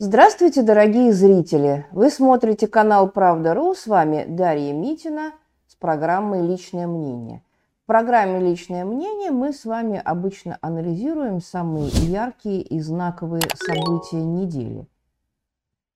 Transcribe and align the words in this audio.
Здравствуйте, 0.00 0.62
дорогие 0.62 1.12
зрители! 1.12 1.86
Вы 1.92 2.10
смотрите 2.10 2.66
канал 2.66 3.08
«Правда.ру». 3.08 3.74
С 3.74 3.86
вами 3.86 4.24
Дарья 4.28 4.72
Митина 4.72 5.30
с 5.68 5.76
программой 5.76 6.44
«Личное 6.44 6.88
мнение». 6.88 7.44
В 7.84 7.86
программе 7.86 8.40
«Личное 8.40 8.84
мнение» 8.84 9.30
мы 9.30 9.52
с 9.52 9.64
вами 9.64 10.02
обычно 10.04 10.58
анализируем 10.62 11.40
самые 11.40 11.90
яркие 11.90 12.60
и 12.60 12.80
знаковые 12.80 13.44
события 13.54 14.20
недели. 14.20 14.88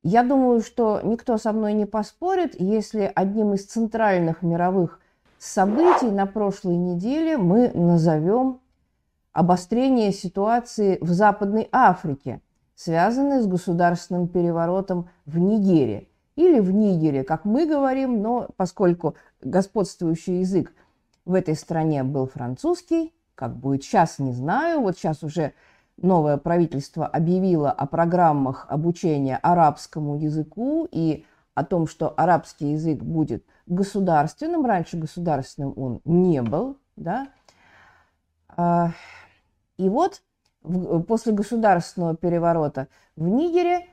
Я 0.05 0.23
думаю, 0.23 0.61
что 0.61 1.01
никто 1.03 1.37
со 1.37 1.53
мной 1.53 1.73
не 1.73 1.85
поспорит, 1.85 2.55
если 2.57 3.11
одним 3.13 3.55
из 3.55 3.67
центральных 3.67 4.43
мировых 4.43 5.01
событий 5.41 6.13
на 6.13 6.27
прошлой 6.27 6.77
неделе 6.77 7.37
мы 7.37 7.73
назовем 7.75 8.61
обострение 9.33 10.13
ситуации 10.13 10.99
в 11.01 11.11
Западной 11.11 11.69
Африке– 11.73 12.41
связанные 12.79 13.43
с 13.43 13.47
государственным 13.49 14.29
переворотом 14.29 15.11
в 15.27 15.37
Нигере. 15.37 16.07
Или 16.37 16.61
в 16.61 16.71
Нигере, 16.71 17.25
как 17.25 17.45
мы 17.45 17.67
говорим, 17.67 18.23
но 18.23 18.51
поскольку 18.57 19.17
господствующий 19.43 20.41
язык 20.41 20.73
в 21.25 21.35
этой 21.35 21.57
стране 21.57 22.05
был 22.05 22.29
французский, 22.29 23.13
как 23.35 23.57
будет 23.57 23.83
сейчас, 23.83 24.21
не 24.21 24.33
знаю. 24.33 24.81
Вот 24.81 24.97
сейчас 24.97 25.25
уже 25.25 25.55
новое 25.97 26.37
правительство 26.37 27.05
объявило 27.05 27.73
о 27.73 27.87
программах 27.87 28.67
обучения 28.69 29.39
арабскому 29.39 30.17
языку 30.17 30.87
и 30.89 31.27
о 31.55 31.65
том, 31.65 31.89
что 31.89 32.15
арабский 32.17 32.75
язык 32.75 33.03
будет 33.03 33.45
государственным. 33.67 34.65
Раньше 34.65 34.97
государственным 34.97 35.73
он 35.77 36.01
не 36.05 36.43
был. 36.43 36.79
Да? 36.95 37.27
А, 38.51 38.93
и 39.79 39.89
вот 39.89 40.23
после 40.63 41.33
государственного 41.33 42.17
переворота 42.17 42.89
в 43.17 43.27
Нигере 43.29 43.87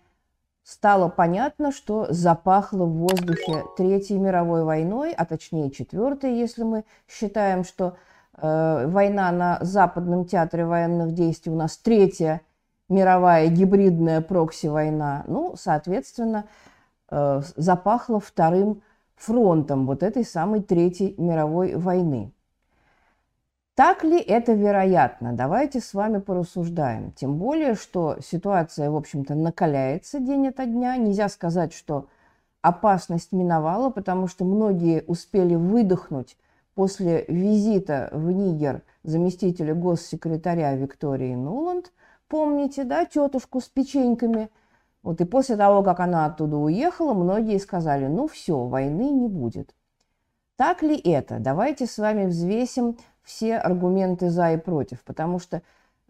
стало 0.63 1.09
понятно, 1.09 1.71
что 1.71 2.07
запахло 2.09 2.85
в 2.85 2.97
воздухе 2.97 3.63
Третьей 3.77 4.17
мировой 4.17 4.63
войной, 4.63 5.13
а 5.13 5.25
точнее 5.25 5.69
Четвертой, 5.69 6.35
если 6.35 6.63
мы 6.63 6.83
считаем, 7.07 7.63
что 7.63 7.97
э, 8.37 8.87
война 8.87 9.31
на 9.31 9.59
Западном 9.61 10.25
театре 10.25 10.65
военных 10.65 11.13
действий 11.13 11.51
у 11.51 11.55
нас 11.55 11.77
Третья 11.77 12.41
мировая 12.89 13.47
гибридная 13.47 14.21
прокси-война. 14.21 15.23
Ну, 15.27 15.55
соответственно, 15.55 16.45
э, 17.09 17.41
запахло 17.55 18.19
вторым 18.19 18.81
фронтом 19.15 19.85
вот 19.85 20.03
этой 20.03 20.25
самой 20.25 20.61
Третьей 20.61 21.15
мировой 21.17 21.75
войны. 21.75 22.31
Так 23.75 24.05
ли 24.05 24.17
это 24.17 24.53
вероятно? 24.53 25.33
Давайте 25.33 25.81
с 25.81 25.93
вами 25.93 26.19
порассуждаем. 26.19 27.11
Тем 27.11 27.37
более, 27.37 27.75
что 27.75 28.15
ситуация, 28.21 28.89
в 28.89 28.95
общем-то, 28.95 29.35
накаляется 29.35 30.21
день 30.21 30.47
ото 30.47 30.65
дня. 30.65 30.95
Нельзя 30.95 31.27
сказать, 31.27 31.73
что 31.73 32.07
опасность 32.61 33.33
миновала, 33.33 33.89
потому 33.89 34.27
что 34.27 34.45
многие 34.45 35.03
успели 35.07 35.55
выдохнуть 35.55 36.37
после 36.73 37.25
визита 37.27 38.09
в 38.13 38.31
Нигер 38.31 38.81
заместителя 39.03 39.75
госсекретаря 39.75 40.73
Виктории 40.75 41.35
Нуланд. 41.35 41.91
Помните, 42.29 42.85
да, 42.85 43.03
тетушку 43.03 43.59
с 43.59 43.65
печеньками? 43.65 44.49
Вот 45.03 45.19
и 45.19 45.25
после 45.25 45.57
того, 45.57 45.83
как 45.83 45.99
она 45.99 46.25
оттуда 46.25 46.55
уехала, 46.55 47.13
многие 47.13 47.59
сказали, 47.59 48.07
ну 48.07 48.27
все, 48.27 48.57
войны 48.65 49.11
не 49.11 49.27
будет. 49.27 49.75
Так 50.55 50.81
ли 50.81 50.97
это? 50.97 51.39
Давайте 51.39 51.85
с 51.85 51.97
вами 51.97 52.25
взвесим 52.25 52.97
все 53.25 53.57
аргументы 53.57 54.29
за 54.29 54.53
и 54.53 54.57
против, 54.57 55.03
потому 55.03 55.39
что 55.39 55.61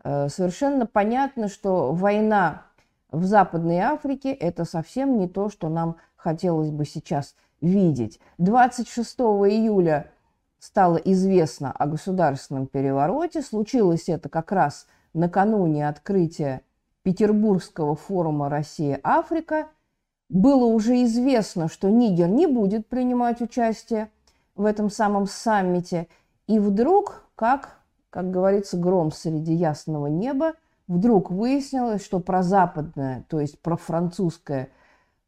э, 0.03 0.27
совершенно 0.29 0.85
понятно, 0.85 1.47
что 1.47 1.93
война 1.93 2.63
в 3.09 3.23
Западной 3.23 3.79
Африке– 3.79 4.33
это 4.33 4.65
совсем 4.65 5.17
не 5.17 5.27
то, 5.27 5.49
что 5.49 5.69
нам 5.69 5.95
хотелось 6.17 6.71
бы 6.71 6.85
сейчас 6.85 7.35
видеть. 7.61 8.19
26 8.37 9.19
июля 9.19 10.11
стало 10.59 10.97
известно 10.97 11.71
о 11.71 11.87
государственном 11.87 12.67
перевороте. 12.67 13.41
Случилось 13.41 14.09
это 14.09 14.27
как 14.27 14.51
раз 14.51 14.85
накануне 15.13 15.87
открытия 15.87 16.61
Петербургского 17.03 17.95
форума 17.95 18.49
«Россия-Африка». 18.49 19.67
Было 20.27 20.65
уже 20.65 21.03
известно, 21.03 21.69
что 21.69 21.89
Нигер 21.89 22.27
не 22.27 22.47
будет 22.47 22.87
принимать 22.87 23.41
участие 23.41 24.09
в 24.55 24.65
этом 24.65 24.89
самом 24.89 25.27
саммите– 25.27 26.09
и 26.47 26.59
вдруг, 26.59 27.23
как, 27.35 27.79
как 28.09 28.31
говорится, 28.31 28.77
гром 28.77 29.11
среди 29.11 29.53
ясного 29.53 30.07
неба, 30.07 30.53
вдруг 30.87 31.31
выяснилось, 31.31 32.03
что 32.03 32.19
про 32.19 32.43
западное, 32.43 33.25
то 33.29 33.39
есть 33.39 33.59
про 33.59 33.77
французское 33.77 34.69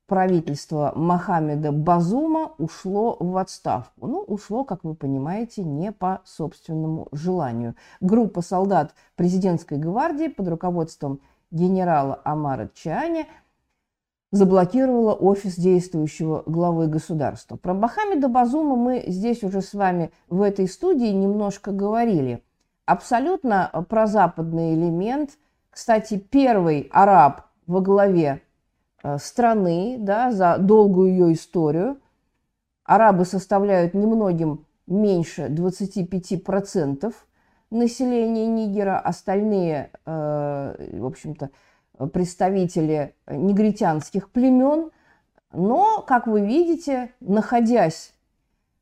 правительство 0.06 0.94
Мохаммеда 0.96 1.72
Базума 1.72 2.54
ушло 2.58 3.18
в 3.20 3.36
отставку. 3.38 4.08
Ну, 4.08 4.20
ушло, 4.20 4.64
как 4.64 4.84
вы 4.84 4.96
понимаете, 4.96 5.64
не 5.64 5.92
по 5.92 6.22
собственному 6.24 7.10
желанию. 7.12 7.76
Группа 8.00 8.42
солдат 8.42 8.94
президентской 9.16 9.78
гвардии 9.78 10.28
под 10.30 10.48
руководством 10.48 11.20
генерала 11.52 12.22
Амара 12.24 12.70
Чаня– 12.74 13.26
заблокировала 14.32 15.14
офис 15.14 15.56
действующего 15.56 16.44
главы 16.46 16.88
государства. 16.88 17.56
Про 17.56 17.74
Бахамеда 17.74 18.28
Базума 18.28 18.76
мы 18.76 19.04
здесь 19.08 19.44
уже 19.44 19.62
с 19.62 19.74
вами 19.74 20.12
в 20.30 20.42
этой 20.42 20.68
студии 20.68 21.08
немножко 21.08 21.72
говорили. 21.72 22.44
Абсолютно 22.86 23.86
прозападный 23.90 24.74
элемент. 24.74 25.32
Кстати, 25.70 26.18
первый 26.18 26.90
араб 26.92 27.48
во 27.68 27.82
главе 27.82 28.42
э, 29.04 29.18
страны 29.18 29.98
да, 30.00 30.32
за 30.32 30.58
долгую 30.58 31.12
ее 31.12 31.34
историю. 31.34 32.00
Арабы 32.84 33.26
составляют 33.26 33.94
немногим 33.94 34.66
меньше 34.88 35.48
25% 35.48 37.14
населения 37.70 38.48
Нигера, 38.48 39.00
остальные, 39.00 39.92
э, 40.06 40.98
в 41.00 41.06
общем-то, 41.06 41.50
представители 42.14 43.16
негритянских 43.28 44.30
племен, 44.30 44.92
но, 45.54 46.02
как 46.02 46.28
вы 46.28 46.42
видите, 46.42 47.12
находясь 47.20 48.14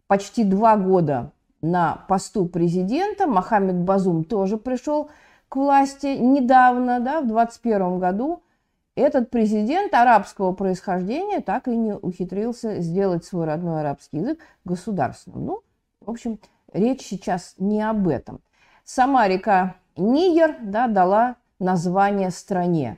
почти 0.07 0.43
два 0.43 0.75
года 0.77 1.31
на 1.61 2.03
посту 2.07 2.45
президента, 2.45 3.27
Мохаммед 3.27 3.77
Базум 3.77 4.23
тоже 4.23 4.57
пришел 4.57 5.09
к 5.49 5.55
власти 5.55 6.17
недавно, 6.17 6.99
да, 6.99 7.21
в 7.21 7.27
21 7.27 7.99
году, 7.99 8.41
этот 8.95 9.29
президент 9.29 9.93
арабского 9.93 10.53
происхождения 10.53 11.41
так 11.41 11.67
и 11.67 11.75
не 11.75 11.93
ухитрился 11.93 12.79
сделать 12.79 13.25
свой 13.25 13.45
родной 13.45 13.81
арабский 13.81 14.17
язык 14.17 14.39
государственным. 14.63 15.45
Ну, 15.45 15.61
в 15.99 16.09
общем, 16.09 16.39
речь 16.71 17.01
сейчас 17.01 17.55
не 17.57 17.81
об 17.81 18.07
этом. 18.07 18.39
Сама 18.85 19.27
река 19.27 19.75
Нигер 19.97 20.57
да, 20.61 20.87
дала 20.87 21.35
название 21.59 22.31
стране 22.31 22.97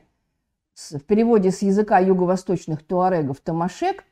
в 0.77 0.99
переводе 0.99 1.51
с 1.51 1.61
языка 1.61 1.99
юго-восточных 1.99 2.83
туарегов 2.83 3.39
Тамашек, 3.41 4.03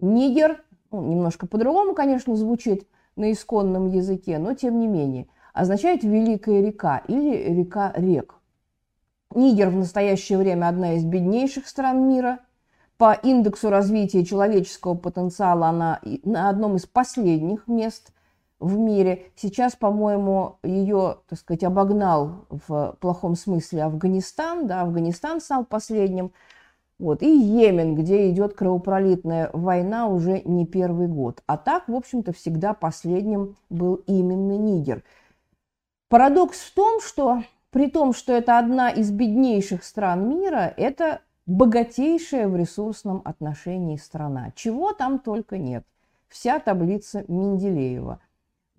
Нигер, 0.00 0.62
ну, 0.90 1.02
немножко 1.02 1.46
по-другому, 1.46 1.94
конечно, 1.94 2.36
звучит 2.36 2.86
на 3.16 3.32
исконном 3.32 3.88
языке, 3.88 4.38
но 4.38 4.54
тем 4.54 4.78
не 4.78 4.86
менее, 4.86 5.26
означает 5.52 6.04
«великая 6.04 6.62
река» 6.62 7.02
или 7.08 7.52
«река 7.52 7.92
рек». 7.96 8.36
Нигер 9.34 9.70
в 9.70 9.76
настоящее 9.76 10.38
время 10.38 10.68
одна 10.68 10.94
из 10.94 11.04
беднейших 11.04 11.66
стран 11.66 12.08
мира. 12.08 12.40
По 12.98 13.14
индексу 13.14 13.70
развития 13.70 14.24
человеческого 14.24 14.94
потенциала 14.94 15.68
она 15.68 16.00
на 16.24 16.48
одном 16.48 16.76
из 16.76 16.86
последних 16.86 17.66
мест– 17.66 18.12
в 18.62 18.78
мире. 18.78 19.24
Сейчас, 19.34 19.74
по-моему, 19.74 20.58
ее, 20.62 21.18
так 21.28 21.38
сказать, 21.38 21.64
обогнал 21.64 22.46
в 22.48 22.96
плохом 23.00 23.34
смысле 23.34 23.84
Афганистан. 23.84 24.66
Да, 24.66 24.82
Афганистан 24.82 25.40
стал 25.40 25.64
последним. 25.64 26.32
Вот. 26.98 27.22
И 27.22 27.26
Йемен, 27.26 27.96
где 27.96 28.30
идет 28.30 28.54
кровопролитная 28.54 29.50
война 29.52 30.06
уже 30.06 30.40
не 30.44 30.64
первый 30.64 31.08
год. 31.08 31.42
А 31.46 31.56
так, 31.56 31.88
в 31.88 31.94
общем-то, 31.94 32.32
всегда 32.32 32.72
последним 32.72 33.56
был 33.68 33.96
именно 34.06 34.56
Нигер. 34.56 35.02
Парадокс 36.08 36.60
в 36.60 36.74
том, 36.74 37.00
что 37.00 37.42
при 37.70 37.90
том, 37.90 38.12
что 38.14 38.32
это 38.32 38.58
одна 38.58 38.90
из 38.90 39.10
беднейших 39.10 39.82
стран 39.82 40.28
мира, 40.28 40.72
это 40.76 41.20
богатейшая 41.46 42.46
в 42.46 42.56
ресурсном 42.56 43.22
отношении 43.24 43.96
страна. 43.96 44.52
Чего 44.54 44.92
там 44.92 45.18
только 45.18 45.58
нет. 45.58 45.84
Вся 46.28 46.60
таблица 46.60 47.24
Менделеева– 47.26 48.20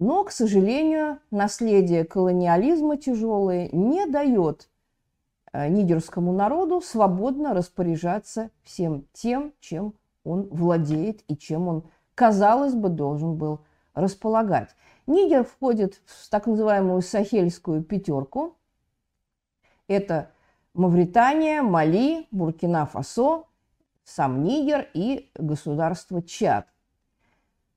но, 0.03 0.25
к 0.25 0.31
сожалению, 0.31 1.19
наследие 1.31 2.03
колониализма 2.03 2.97
тяжелое 2.97 3.69
не 3.71 4.05
дает 4.05 4.69
э, 5.53 5.69
нигерскому 5.69 6.33
народу 6.33 6.81
свободно 6.81 7.53
распоряжаться 7.53 8.50
всем 8.63 9.05
тем, 9.13 9.53
чем 9.61 9.94
он 10.25 10.50
владеет 10.50 11.23
и 11.29 11.38
чем 11.38 11.69
он, 11.69 11.83
казалось 12.15 12.73
бы, 12.73 12.89
должен 12.89 13.38
был 13.38 13.61
располагать. 13.94 14.75
Нигер 15.07 15.45
входит 15.45 16.01
в 16.05 16.29
так 16.29 16.47
называемую 16.47 17.01
сахельскую 17.01 17.81
пятерку. 17.81 18.57
Это 19.88 20.31
Мавритания, 20.73 21.61
Мали, 21.61 22.27
Буркина-Фасо, 22.31 23.45
сам 24.03 24.44
Нигер 24.44 24.89
и 24.94 25.31
государство 25.35 26.21
Чад. 26.21 26.67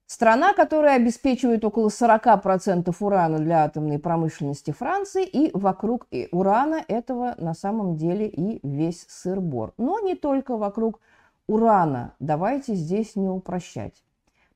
Страна, 0.06 0.52
которая 0.52 0.96
обеспечивает 0.96 1.64
около 1.64 1.88
40% 1.88 2.94
урана 3.00 3.38
для 3.38 3.64
атомной 3.64 3.98
промышленности 3.98 4.70
Франции, 4.70 5.24
и 5.24 5.50
вокруг 5.52 6.06
урана 6.30 6.80
этого 6.86 7.34
на 7.38 7.54
самом 7.54 7.96
деле 7.96 8.28
и 8.28 8.64
весь 8.64 9.04
сыр-бор. 9.08 9.74
Но 9.78 9.98
не 9.98 10.14
только 10.14 10.56
вокруг 10.56 11.00
урана. 11.48 12.14
Давайте 12.20 12.74
здесь 12.74 13.16
не 13.16 13.28
упрощать. 13.28 14.04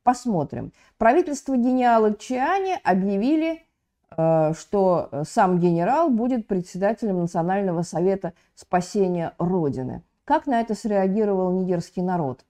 Посмотрим. 0.05 0.73
Правительство 0.99 1.57
генерала 1.57 2.15
Чиани 2.15 2.79
объявили, 2.85 3.65
э, 4.17 4.53
что 4.55 5.11
сам 5.25 5.59
генерал 5.59 6.11
будет 6.11 6.47
председателем 6.47 7.19
Национального 7.21 7.83
совета 7.83 8.35
спасения 8.55 9.35
Родины. 9.39 10.05
Как 10.25 10.47
на 10.47 10.61
это 10.61 10.77
среагировал 10.77 11.51
нигерский 11.51 12.03
народ? 12.03 12.45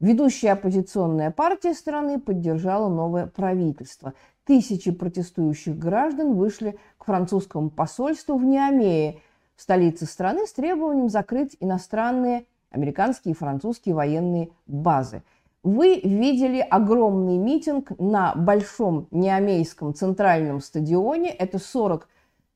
Ведущая 0.00 0.52
оппозиционная 0.52 1.32
партия 1.32 1.74
страны 1.74 2.20
поддержала 2.20 2.88
новое 2.88 3.26
правительство. 3.26 4.14
Тысячи 4.44 4.92
протестующих 4.92 5.76
граждан 5.76 6.34
вышли 6.34 6.78
к 6.98 7.04
французскому 7.04 7.68
посольству 7.68 8.36
в 8.36 8.44
Ниамее, 8.44 9.20
в 9.56 9.62
столице 9.62 10.06
страны, 10.06 10.46
с 10.46 10.52
требованием 10.52 11.08
закрыть 11.08 11.56
иностранные 11.58 12.46
американские 12.70 13.32
и 13.34 13.36
французские 13.36 13.96
военные 13.96 14.50
базы. 14.66 15.24
Вы 15.64 16.00
видели 16.00 16.60
огромный 16.60 17.36
митинг 17.36 17.90
на 17.98 18.34
большом 18.36 19.08
Неомейском 19.10 19.94
центральном 19.94 20.60
стадионе. 20.60 21.30
Это 21.30 21.58
40 21.58 22.08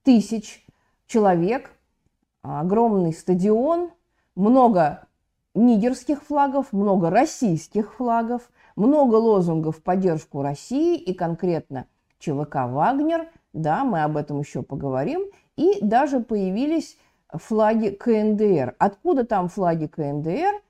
тысяч 0.05 0.65
человек. 1.09 1.73
Огромный 2.43 3.13
стадион, 3.13 3.91
много 4.37 5.07
нигерских 5.55 6.23
флагов, 6.23 6.73
много 6.73 7.11
российских 7.11 7.95
флагов, 7.95 8.51
много 8.77 9.17
лозунгов 9.17 9.79
в 9.79 9.83
поддержку 9.83 10.43
России 10.43 10.97
и 10.97 11.13
конкретно 11.15 11.87
ЧВК 12.19 12.67
«Вагнер». 12.69 13.29
Да, 13.53 13.85
мы 13.85 14.03
об 14.03 14.17
этом 14.17 14.41
еще 14.41 14.63
поговорим. 14.63 15.27
И 15.57 15.79
даже 15.83 16.21
появились 16.21 16.97
флаги 17.33 17.91
КНДР. 17.91 18.75
Откуда 18.79 19.25
там 19.25 19.49
флаги 19.49 19.87
КНДР? 19.87 20.63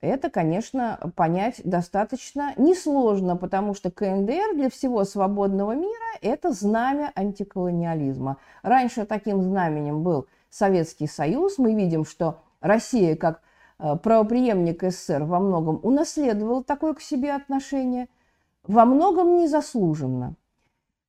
Это, 0.00 0.30
конечно, 0.30 1.12
понять 1.16 1.60
достаточно 1.64 2.52
несложно, 2.56 3.36
потому 3.36 3.74
что 3.74 3.90
КНДР 3.90 4.54
для 4.54 4.70
всего 4.70 5.04
свободного 5.04 5.72
мира– 5.72 6.06
это 6.22 6.52
знамя 6.52 7.10
антиколониализма. 7.16 8.36
Раньше 8.62 9.06
таким 9.06 9.42
знаменем 9.42 10.02
был 10.04 10.26
Советский 10.50 11.08
Союз. 11.08 11.58
Мы 11.58 11.74
видим, 11.74 12.04
что 12.04 12.38
Россия, 12.60 13.16
как 13.16 13.40
правоприемник 13.78 14.82
СССР 14.82 15.24
во 15.24 15.40
многом 15.40 15.80
унаследовал 15.82 16.62
такое 16.62 16.94
к 16.94 17.00
себе 17.00 17.32
отношение, 17.32 18.08
во 18.64 18.84
многом 18.84 19.38
незаслуженно. 19.38 20.34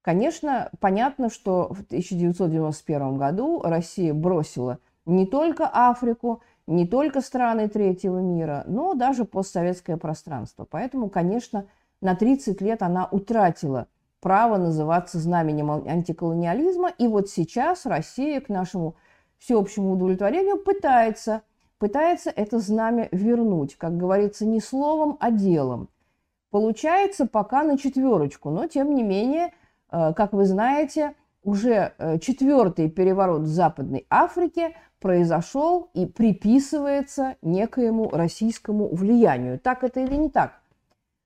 Конечно, 0.02 0.70
понятно, 0.80 1.30
что 1.30 1.68
в 1.74 1.82
1991 1.82 3.18
году 3.18 3.62
Россия 3.62 4.14
бросила 4.14 4.80
не 5.06 5.26
только 5.26 5.70
Африку, 5.72 6.42
не 6.68 6.88
только 6.88 7.22
страны 7.22 7.68
третьего 7.68 8.20
мира, 8.20 8.64
но 8.68 8.94
даже 8.94 9.26
постсоветское 9.26 9.98
пространство. 9.98 10.66
Поэтому, 10.70 11.10
конечно, 11.10 11.66
на 12.02 12.16
30 12.16 12.62
лет 12.62 12.82
она 12.82 13.08
утратила 13.12 13.88
право 14.22 14.58
называться 14.58 15.20
знаменем 15.20 15.72
антиколониализма. 15.72 16.90
И 16.98 17.08
вот 17.08 17.30
сейчас 17.30 17.86
Россия 17.86 18.40
к 18.40 18.50
нашему 18.50 18.96
всеобщему 19.38 19.94
удовлетворению 19.94 20.58
пытается 20.58 21.42
пытается 21.80 22.30
это 22.30 22.60
знамя 22.60 23.10
вернуть, 23.12 23.76
как 23.76 23.98
говорится, 23.98 24.46
не 24.46 24.60
словом, 24.60 25.18
а 25.20 25.32
делом. 25.32 25.90
Получается 26.52 27.26
пока 27.26 27.64
на 27.64 27.78
четверочку, 27.78 28.50
но 28.50 28.68
тем 28.68 28.94
не 28.94 29.04
менее, 29.04 29.54
э, 29.92 30.14
как 30.14 30.34
вы 30.34 30.46
знаете, 30.46 31.16
уже 31.44 31.94
э, 31.98 32.20
четвертый 32.20 32.90
переворот 32.90 33.44
в 33.44 33.48
Западной 33.48 34.06
Африке 34.10 34.76
произошел 35.00 35.90
и 35.94 36.06
приписывается 36.06 37.38
некоему 37.42 38.10
российскому 38.10 38.94
влиянию. 38.94 39.60
Так 39.60 39.84
это 39.84 40.02
или 40.02 40.16
не 40.16 40.30
так? 40.30 40.60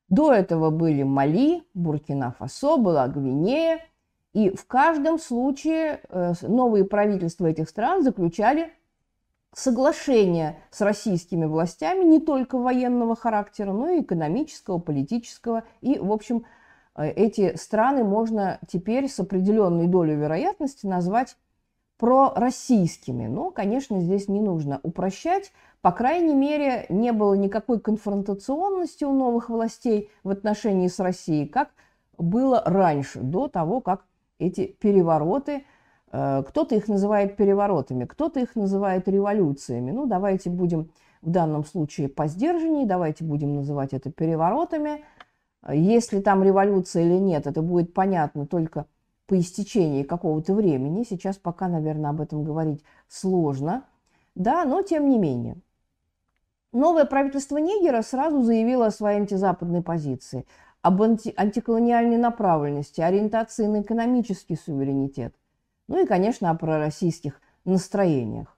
До 0.09 0.31
этого 0.31 0.69
были 0.69 1.03
Мали, 1.03 1.63
Буркина-Фасо, 1.73 2.77
была 2.77 3.07
Гвинея. 3.07 3.79
И 4.33 4.49
в 4.49 4.65
каждом 4.65 5.19
случае 5.19 6.01
э, 6.09 6.33
новые 6.41 6.85
правительства 6.85 7.47
этих 7.47 7.69
стран 7.69 8.03
заключали 8.03 8.71
соглашения 9.53 10.57
с 10.71 10.81
российскими 10.81 11.45
властями 11.45 12.03
не 12.03 12.19
только 12.19 12.57
военного 12.57 13.15
характера, 13.15 13.71
но 13.71 13.89
и 13.89 14.01
экономического, 14.01 14.79
политического. 14.79 15.63
И, 15.81 15.99
в 15.99 16.11
общем, 16.11 16.45
э, 16.95 17.09
эти 17.09 17.55
страны 17.55 18.03
можно 18.03 18.59
теперь 18.67 19.07
с 19.07 19.19
определенной 19.19 19.87
долей 19.87 20.15
вероятности 20.15 20.85
назвать 20.85 21.37
пророссийскими. 21.97 23.27
Но, 23.27 23.51
конечно, 23.51 24.01
здесь 24.01 24.27
не 24.27 24.41
нужно 24.41 24.79
упрощать. 24.83 25.51
По 25.81 25.91
крайней 25.91 26.35
мере, 26.35 26.85
не 26.89 27.11
было 27.11 27.35
никакой 27.35 27.79
конфронтационности 27.79 29.03
у 29.03 29.13
новых 29.13 29.49
властей 29.49 30.09
в 30.23 30.29
отношении 30.29 30.87
с 30.87 30.99
Россией, 30.99 31.47
как 31.47 31.69
было 32.17 32.61
раньше, 32.65 33.19
до 33.19 33.47
того, 33.47 33.81
как 33.81 34.05
эти 34.39 34.65
перевороты– 34.65 35.65
кто-то 36.13 36.75
их 36.75 36.87
называет 36.87 37.35
переворотами, 37.35 38.05
кто-то 38.05 38.39
их 38.39 38.55
называет 38.55 39.07
революциями. 39.07 39.89
Ну, 39.89 40.05
давайте 40.05 40.51
будем 40.51 40.91
в 41.23 41.31
данном 41.31 41.65
случае 41.65 42.07
по 42.07 42.27
сдержанней, 42.27 42.85
давайте 42.85 43.23
будем 43.23 43.55
называть 43.55 43.93
это 43.93 44.11
переворотами. 44.11 45.03
Если 45.67 46.19
там 46.19 46.43
революция 46.43 47.03
или 47.03 47.17
нет, 47.17 47.47
это 47.47 47.63
будет 47.63 47.95
понятно 47.95 48.45
только 48.45 48.85
по 49.25 49.39
истечении 49.39 50.03
какого-то 50.03 50.53
времени. 50.53 51.03
Сейчас 51.03 51.37
пока, 51.37 51.67
наверное, 51.67 52.11
об 52.11 52.21
этом 52.21 52.43
говорить 52.43 52.83
сложно. 53.07 53.83
Да, 54.35 54.65
но 54.65 54.83
тем 54.83 55.09
не 55.09 55.17
менее. 55.17 55.57
Новое 56.73 57.05
правительство 57.05 57.57
Нигера 57.57 58.03
сразу 58.03 58.43
заявило 58.43 58.87
о 58.87 58.91
своей 58.91 59.19
антизападной 59.19 59.81
позиции, 59.81 60.45
об 60.81 61.01
анти 61.01 61.33
антиколониальной 61.35 62.17
направленности, 62.17 63.01
ориентации 63.01 63.65
на 63.65 63.81
экономический 63.81 64.55
суверенитет. 64.55 65.33
Ну 65.87 66.03
и, 66.03 66.05
конечно, 66.05 66.49
о 66.49 66.55
пророссийских 66.55 67.41
настроениях. 67.65 68.55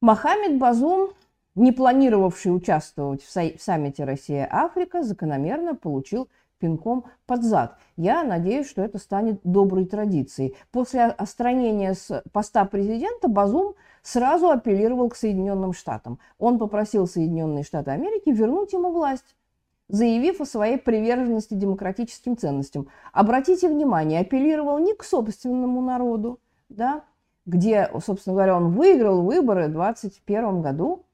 Мохаммед 0.00 0.58
Базум, 0.58 1.10
не 1.54 1.72
планировавший 1.72 2.54
участвовать 2.54 3.22
в, 3.22 3.30
саммите 3.30 4.04
Россия-Африка, 4.04 5.02
закономерно 5.02 5.74
получил 5.74 6.28
пинком 6.58 7.04
под 7.26 7.42
зад. 7.42 7.78
Я 7.96 8.24
надеюсь, 8.24 8.68
что 8.68 8.82
это 8.82 8.98
станет 8.98 9.40
доброй 9.44 9.86
традицией. 9.86 10.56
После 10.70 11.04
отстранения 11.04 11.94
с 11.94 12.22
поста 12.32 12.64
президента 12.64 13.28
Базум 13.28 13.74
сразу 14.02 14.50
апеллировал 14.50 15.08
к 15.08 15.16
Соединенным 15.16 15.72
Штатам. 15.72 16.18
Он 16.38 16.58
попросил 16.58 17.06
Соединенные 17.06 17.64
Штаты 17.64 17.90
Америки 17.90 18.30
вернуть 18.30 18.72
ему 18.72 18.90
власть 18.90 19.36
заявив 19.88 20.40
о 20.40 20.46
своей 20.46 20.78
приверженности 20.78 21.54
демократическим 21.54 22.36
ценностям. 22.36 22.88
Обратите 23.12 23.68
внимание, 23.68 24.20
апеллировал 24.20 24.78
не 24.78 24.94
к 24.94 25.04
собственному 25.04 25.82
народу, 25.82 26.40
да, 26.68 27.04
где, 27.46 27.90
собственно 28.04 28.34
говоря, 28.34 28.56
он 28.56 28.72
выиграл 28.72 29.22
выборы 29.22 29.68
в 29.68 29.72
2021 29.72 30.62
году 30.62 31.04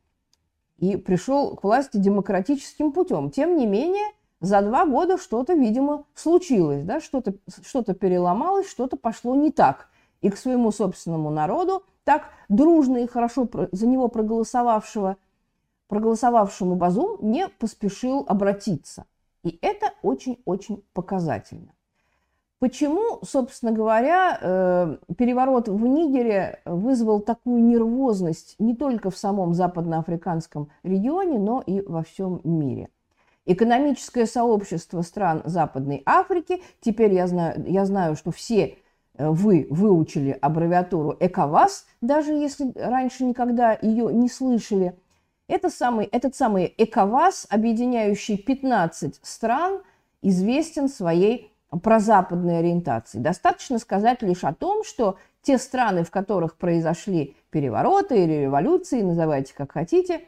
и 0.79 0.97
пришел 0.97 1.57
к 1.57 1.65
власти 1.65 1.97
демократическим 1.97 2.93
путем. 2.93 3.31
Тем 3.31 3.57
не 3.57 3.67
менее, 3.67 4.07
за 4.41 4.63
два 4.63 4.87
года 4.87 5.19
что-то, 5.19 5.55
видимо, 5.55 6.05
случилось, 6.15 6.85
да, 6.85 7.01
что-то 7.01 7.35
что 7.65 7.83
переломалось, 7.83 8.69
что-то 8.69 8.97
пошло 8.97 9.35
не 9.35 9.51
так. 9.51 9.89
И 10.23 10.31
к 10.31 10.37
своему 10.37 10.71
собственному 10.71 11.31
народу, 11.31 11.83
так 12.05 12.25
дружно 12.49 12.99
и 12.99 13.07
хорошо 13.07 13.49
за 13.73 13.87
него 13.87 14.09
проголосовавшего– 14.09 15.17
проголосовавшему 15.91 16.77
Базум 16.77 17.19
не 17.21 17.49
поспешил 17.49 18.25
обратиться. 18.27 19.05
И 19.43 19.59
это 19.61 19.93
очень-очень 20.03 20.83
показательно. 20.95 21.73
Почему, 22.61 23.19
собственно 23.23 23.73
говоря, 23.73 24.39
э, 24.41 24.97
переворот 25.17 25.69
в 25.69 25.87
Нигере 25.87 26.61
вызвал 26.65 27.21
такую 27.21 27.65
нервозность 27.65 28.55
не 28.59 28.77
только 28.77 29.11
в 29.11 29.17
самом 29.17 29.55
западноафриканском 29.55 30.71
регионе, 30.83 31.39
но 31.39 31.63
и 31.67 31.81
во 31.81 32.03
всем 32.03 32.41
мире? 32.45 32.89
Экономическое 33.47 34.27
сообщество 34.27 35.01
стран 35.03 35.43
Западной 35.45 36.03
Африки, 36.07 36.63
теперь 36.81 37.15
я 37.15 37.27
знаю, 37.27 37.65
я 37.67 37.85
знаю 37.87 38.15
что 38.15 38.31
все 38.31 38.77
э, 39.15 39.29
вы 39.29 39.67
выучили 39.71 40.39
аббревиатуру 40.41 41.17
ЭКОВАС, 41.19 41.87
даже 42.03 42.33
если 42.33 42.71
раньше 42.77 43.25
никогда 43.25 43.77
ее 43.83 44.13
не 44.13 44.29
слышали– 44.29 44.95
это 45.51 45.69
самый, 45.69 46.07
этот 46.07 46.35
самый 46.35 46.73
ЭКОВАС, 46.79 47.47
объединяющий 47.51 48.39
15 48.39 49.21
стран, 49.23 49.83
известен 50.23 50.89
своей 50.89 51.53
прозападной 51.83 52.61
ориентацией. 52.61 53.23
Достаточно 53.23 53.79
сказать 53.79 54.23
лишь 54.23 54.45
о 54.45 54.55
том, 54.55 54.85
что 54.85 55.19
те 55.43 55.59
страны, 55.59 56.05
в 56.05 56.11
которых 56.11 56.57
произошли 56.57 57.37
перевороты 57.51 58.23
или 58.23 58.43
революции, 58.43 59.03
называйте 59.03 59.55
как 59.55 59.73
хотите, 59.73 60.23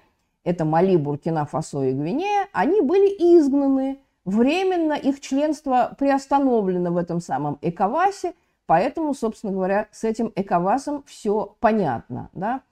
это 0.45 0.65
Мали, 0.65 0.97
Буркина, 0.97 1.47
Фасо 1.47 1.83
и 1.85 1.93
Гвинея, 1.93 2.49
они 2.53 2.81
были 2.81 3.09
изгнаны. 3.09 3.99
Временно 4.25 4.95
их 4.95 5.21
членство 5.21 5.95
приостановлено 5.99 6.93
в 6.93 6.97
этом 6.97 7.21
самом 7.21 7.59
ЭКОВАСе, 7.61 8.35
поэтому, 8.67 9.15
собственно 9.15 9.53
говоря, 9.53 9.89
с 9.91 10.05
этим 10.05 10.33
ЭКОВАСом 10.35 11.05
все 11.07 11.57
понятно. 11.61 12.31
Да? 12.33 12.63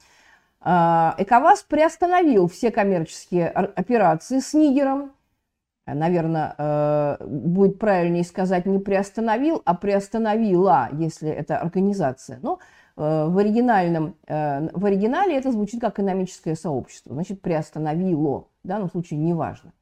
А, 0.62 1.14
ЭКОВАС 1.18 1.62
приостановил 1.62 2.46
все 2.48 2.70
коммерческие 2.70 3.48
операции 3.48 4.40
с 4.40 4.52
Нигером, 4.52 5.12
наверное, 5.94 6.54
э, 6.56 7.16
будет 7.26 7.78
правильнее 7.78 8.24
сказать 8.24 8.66
не 8.66 8.78
приостановил, 8.78 9.62
а 9.64 9.74
приостановила, 9.74 10.88
если 10.92 11.30
это 11.30 11.58
организация. 11.58 12.38
Но 12.42 12.58
э, 12.96 13.26
в, 13.26 13.38
оригинальном, 13.38 14.16
э, 14.26 14.68
в 14.72 14.84
оригинале 14.84 15.36
это 15.36 15.52
звучит 15.52 15.80
как 15.80 15.94
экономическое 15.94 16.54
сообщество, 16.54 17.14
значит, 17.14 17.40
приостановило. 17.40 18.46
В 18.62 18.68
данном 18.68 18.90
случае 18.90 19.18
неважно. 19.20 19.72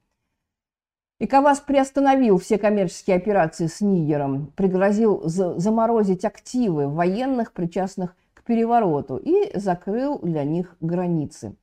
ЭКОВАС 1.19 1.59
приостановил 1.59 2.37
все 2.37 2.57
коммерческие 2.57 3.17
операции 3.17 3.67
с 3.67 3.81
Нигером, 3.81 4.53
пригрозил 4.55 5.21
заморозить 5.25 6.23
активы 6.23 6.87
военных, 6.87 7.51
причастных 7.51 8.15
перевороту, 8.49 9.17
и 9.17 9.55
закрыл 9.55 10.17
для 10.23 10.43
них 10.43 10.75
границы. 10.81 11.55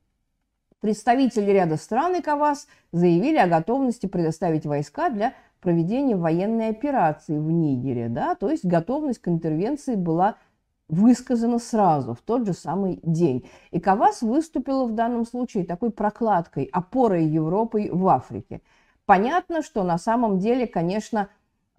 Представители 0.79 1.51
ряда 1.51 1.75
стран 1.75 2.17
ЭКОВАС 2.17 2.65
заявили 2.93 3.35
о 3.35 3.47
готовности 3.47 4.05
предоставить 4.05 4.65
войска 4.65 5.09
для 5.09 5.33
проведения 5.59 6.15
военной 6.15 6.69
операции 6.69 7.37
в 7.37 7.51
Нигере. 7.51 8.07
Да? 8.07 8.35
То 8.35 8.49
есть 8.49 8.63
готовность 8.63 9.19
к 9.19 9.27
интервенции 9.27 9.95
была 9.95 10.37
высказана 10.87 11.59
сразу, 11.59 12.13
в 12.13 12.21
тот 12.21 12.47
же 12.47 12.53
самый 12.53 13.01
день. 13.03 13.45
ЭКОВАС 13.71 14.21
выступила 14.21 14.85
в 14.85 14.95
данном 14.95 15.25
случае 15.25 15.65
такой 15.65 15.91
прокладкой, 15.91 16.69
опорой 16.71 17.25
Европы 17.25 17.89
в 17.91 18.07
Африке. 18.07 18.61
Понятно, 19.05 19.61
что 19.61 19.83
на 19.83 19.97
самом 19.97 20.39
деле, 20.39 20.67
конечно, 20.67 21.27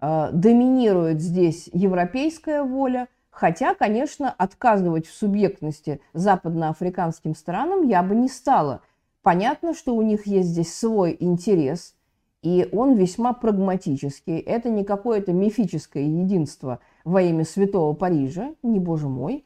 э, 0.01 0.29
доминирует 0.33 1.19
здесь 1.19 1.67
европейская 1.73 2.61
воля, 2.61 3.07
хотя, 3.39 3.73
конечно, 3.73 4.29
отказывать 4.29 5.07
в 5.07 5.13
субъектности 5.13 6.01
западноафриканским 6.13 7.35
странам 7.35 7.87
я 7.87 8.03
бы 8.03 8.15
не 8.15 8.27
стала– 8.27 8.81
Понятно, 9.21 9.73
что 9.73 9.95
у 9.95 10.01
них 10.01 10.25
есть 10.27 10.49
здесь 10.49 10.73
свой 10.73 11.15
интерес, 11.19 11.95
и 12.41 12.69
он 12.71 12.95
весьма 12.95 13.33
прагматический. 13.33 14.39
Это 14.39 14.69
не 14.69 14.85
какое-то 14.85 15.33
мифическое 15.33 16.03
единство 16.03 16.79
во 17.03 17.21
имя 17.21 17.43
святого 17.43 17.93
Парижа, 17.93 18.55
не 18.63 18.79
боже 18.79 19.09
мой. 19.09 19.45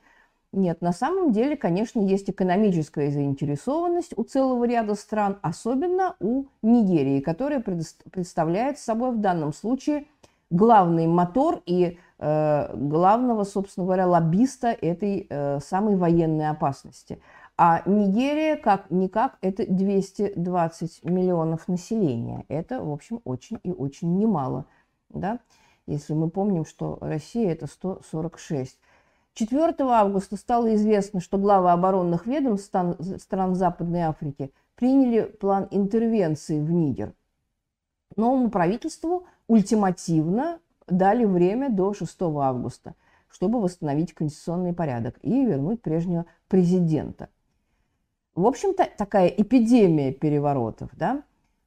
Нет, 0.52 0.82
на 0.82 0.94
самом 0.94 1.32
деле, 1.32 1.58
конечно, 1.58 2.00
есть 2.00 2.30
экономическая 2.30 3.10
заинтересованность 3.10 4.14
у 4.16 4.24
целого 4.24 4.66
ряда 4.66 4.94
стран, 4.94 5.40
особенно 5.42 6.16
у 6.20 6.46
Нигерии, 6.62 7.20
которая 7.22 7.60
представляет 7.60 8.78
собой 8.78 9.14
в 9.14 9.18
данном 9.20 9.52
случае 9.52 10.06
главный 10.52 11.08
мотор 11.08 11.64
и 11.66 11.98
главного, 12.20 13.44
собственно 13.44 13.86
говоря, 13.86 14.08
лоббиста 14.08 14.68
этой 14.68 15.28
э, 15.30 15.60
самой 15.60 15.96
военной 15.96 16.50
опасности– 16.50 17.20
а 17.56 17.84
Нигерия, 17.86 18.56
как-никак, 18.56 19.38
это 19.42 19.66
220 19.68 21.04
миллионов 21.04 21.68
населения. 21.68 22.46
Это, 22.48 22.84
в 22.84 22.92
общем, 22.92 23.22
очень 23.26 23.60
и 23.64 23.72
очень 23.72 24.18
немало. 24.18 24.66
Да? 25.10 25.40
Если 25.86 26.14
мы 26.14 26.30
помним, 26.32 26.66
что 26.66 26.98
Россия– 27.00 27.52
это 27.54 27.68
146. 27.68 28.80
4 29.36 29.76
августа 29.80 30.36
стало 30.36 30.74
известно, 30.76 31.20
что 31.20 31.38
главы 31.38 31.72
оборонных 31.72 32.26
ведомств 32.26 32.68
стран, 32.68 32.98
стран 33.20 33.56
Западной 33.56 34.02
Африки 34.02 34.52
приняли 34.76 35.22
план 35.22 35.68
интервенции 35.70 36.60
в 36.60 36.72
Нигер. 36.72 37.14
Новому 38.16 38.50
правительству 38.50 39.26
ультимативно 39.48 40.60
дали 40.88 41.26
время 41.26 41.70
до 41.70 41.94
6 41.94 42.16
августа, 42.22 42.96
чтобы 43.30 43.62
восстановить 43.62 44.14
конституционный 44.14 44.74
порядок 44.74 45.16
и 45.22 45.46
вернуть 45.46 45.82
прежнего 45.82 46.26
президента 46.48 47.30
в 48.36 48.48
общем-то, 48.48 48.88
такая 48.98 49.28
эпидемия 49.28 50.12
переворотов, 50.12 50.90
да, 50.94 51.24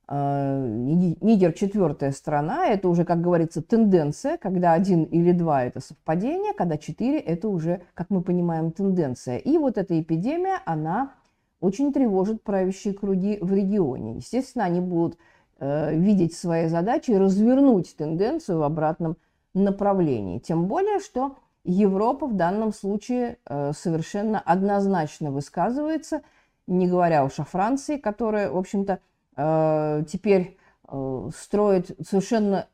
а, 0.08 0.66
Нигер 0.66 1.52
четвертая 1.52 2.12
страна, 2.12 2.66
это 2.66 2.88
уже, 2.88 3.04
как 3.04 3.20
говорится, 3.20 3.62
тенденция, 3.62 4.36
когда 4.36 4.72
один 4.72 5.04
или 5.04 5.32
два– 5.32 5.64
это 5.64 5.80
совпадение, 5.80 6.54
когда 6.54 6.76
четыре– 6.76 7.18
это 7.20 7.48
уже, 7.48 7.82
как 7.94 8.10
мы 8.10 8.22
понимаем, 8.22 8.72
тенденция. 8.72 9.38
И 9.38 9.58
вот 9.58 9.78
эта 9.78 10.00
эпидемия, 10.00 10.60
она 10.64 11.12
очень 11.60 11.92
тревожит 11.92 12.42
правящие 12.42 12.94
круги 12.94 13.38
в 13.40 13.52
регионе. 13.52 14.16
Естественно, 14.16 14.64
они 14.64 14.80
будут 14.80 15.14
э, 15.14 15.18
видеть 15.58 16.34
свои 16.34 16.68
задачи 16.68 17.12
развернуть 17.12 17.96
тенденцию 17.96 18.58
в 18.58 18.62
обратном 18.62 19.16
направлении. 19.54 20.38
Тем 20.38 20.66
более, 20.66 21.00
что 21.00 21.36
Европа 21.64 22.26
в 22.26 22.36
данном 22.36 22.74
случае 22.74 23.38
э, 23.46 23.72
совершенно 23.74 24.38
однозначно 24.38 25.30
высказывается– 25.30 26.20
не 26.66 26.88
говоря 26.88 27.24
уж 27.24 27.38
о 27.38 27.44
Франции, 27.44 27.96
которая, 27.96 28.50
в 28.50 28.56
общем-то, 28.56 28.98
э, 29.36 30.02
теперь 30.08 30.56
э, 30.88 31.30
строит 31.36 31.96
совершенно 32.06 32.66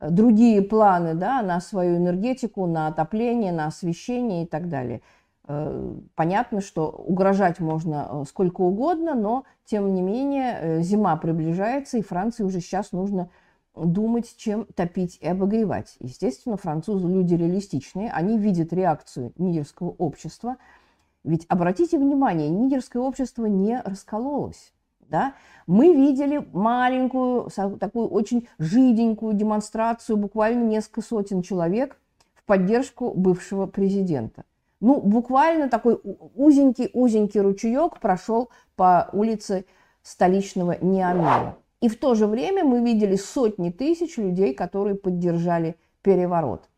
другие 0.00 0.62
планы 0.62 1.14
да, 1.14 1.42
на 1.42 1.60
свою 1.60 1.96
энергетику, 1.96 2.66
на 2.66 2.86
отопление, 2.86 3.52
на 3.52 3.66
освещение 3.66 4.44
и 4.44 4.46
так 4.46 4.68
далее. 4.68 5.02
Э, 5.50 5.94
понятно, 6.14 6.60
что 6.60 6.88
угрожать 6.90 7.60
можно 7.60 8.24
сколько 8.28 8.60
угодно, 8.60 9.14
но, 9.14 9.44
тем 9.64 9.92
не 9.94 10.02
менее, 10.02 10.82
зима 10.82 11.16
приближается, 11.16 11.98
и 11.98 12.02
Франции 12.02 12.44
уже 12.44 12.60
сейчас 12.60 12.92
нужно 12.92 13.30
думать, 13.74 14.36
чем 14.36 14.66
топить 14.74 15.18
и 15.20 15.28
обогревать. 15.28 15.96
Естественно, 16.00 16.56
французы 16.56 17.08
люди 17.08 17.34
реалистичные, 17.34 18.10
они 18.10 18.38
видят 18.38 18.72
реакцию 18.72 19.32
мирского 19.36 19.90
общества– 19.90 20.56
ведь 21.22 21.44
обратите 21.48 21.98
внимание, 21.98 22.48
нигерское 22.48 23.02
общество 23.02 23.46
не 23.46 23.80
раскололось. 23.80 24.72
Да? 25.00 25.34
Мы 25.66 25.94
видели 25.94 26.46
маленькую, 26.52 27.50
такую 27.78 28.08
очень 28.08 28.48
жиденькую 28.58 29.34
демонстрацию, 29.34 30.16
буквально 30.16 30.64
несколько 30.64 31.02
сотен 31.02 31.42
человек 31.42 31.98
в 32.34 32.44
поддержку 32.44 33.12
бывшего 33.12 33.66
президента. 33.66 34.44
Ну, 34.80 35.00
буквально 35.00 35.68
такой 35.68 36.00
узенький-узенький 36.34 37.40
ручеек 37.40 38.00
прошел 38.00 38.50
по 38.76 39.10
улице 39.12 39.66
столичного 40.02 40.76
Ниамея. 40.80 41.56
И 41.80 41.88
в 41.88 41.98
то 41.98 42.14
же 42.14 42.26
время 42.26 42.64
мы 42.64 42.82
видели 42.82 43.16
сотни 43.16 43.70
тысяч 43.70 44.16
людей, 44.16 44.54
которые 44.54 44.96
поддержали 44.96 45.76
переворот. 46.02 46.68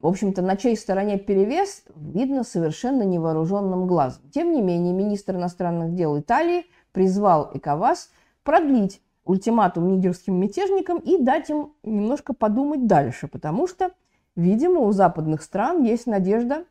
В 0.00 0.06
общем-то, 0.06 0.42
на 0.42 0.56
чьей 0.56 0.76
стороне 0.76 1.18
перевес, 1.18 1.82
видно 1.96 2.44
совершенно 2.44 3.02
невооруженным 3.02 3.86
глазом. 3.88 4.22
Тем 4.30 4.52
не 4.52 4.62
менее, 4.62 4.92
министр 4.92 5.36
иностранных 5.36 5.94
дел 5.94 6.18
Италии 6.18 6.66
призвал 6.92 7.50
ЭКОВАС 7.54 8.10
продлить 8.44 9.00
ультиматум 9.24 9.88
нигерским 9.88 10.34
мятежникам 10.36 10.98
и 10.98 11.18
дать 11.18 11.50
им 11.50 11.74
немножко 11.82 12.32
подумать 12.32 12.86
дальше, 12.86 13.26
потому 13.26 13.66
что, 13.66 13.90
видимо, 14.36 14.80
у 14.80 14.92
западных 14.92 15.42
стран 15.42 15.82
есть 15.82 16.06
надежда 16.06 16.64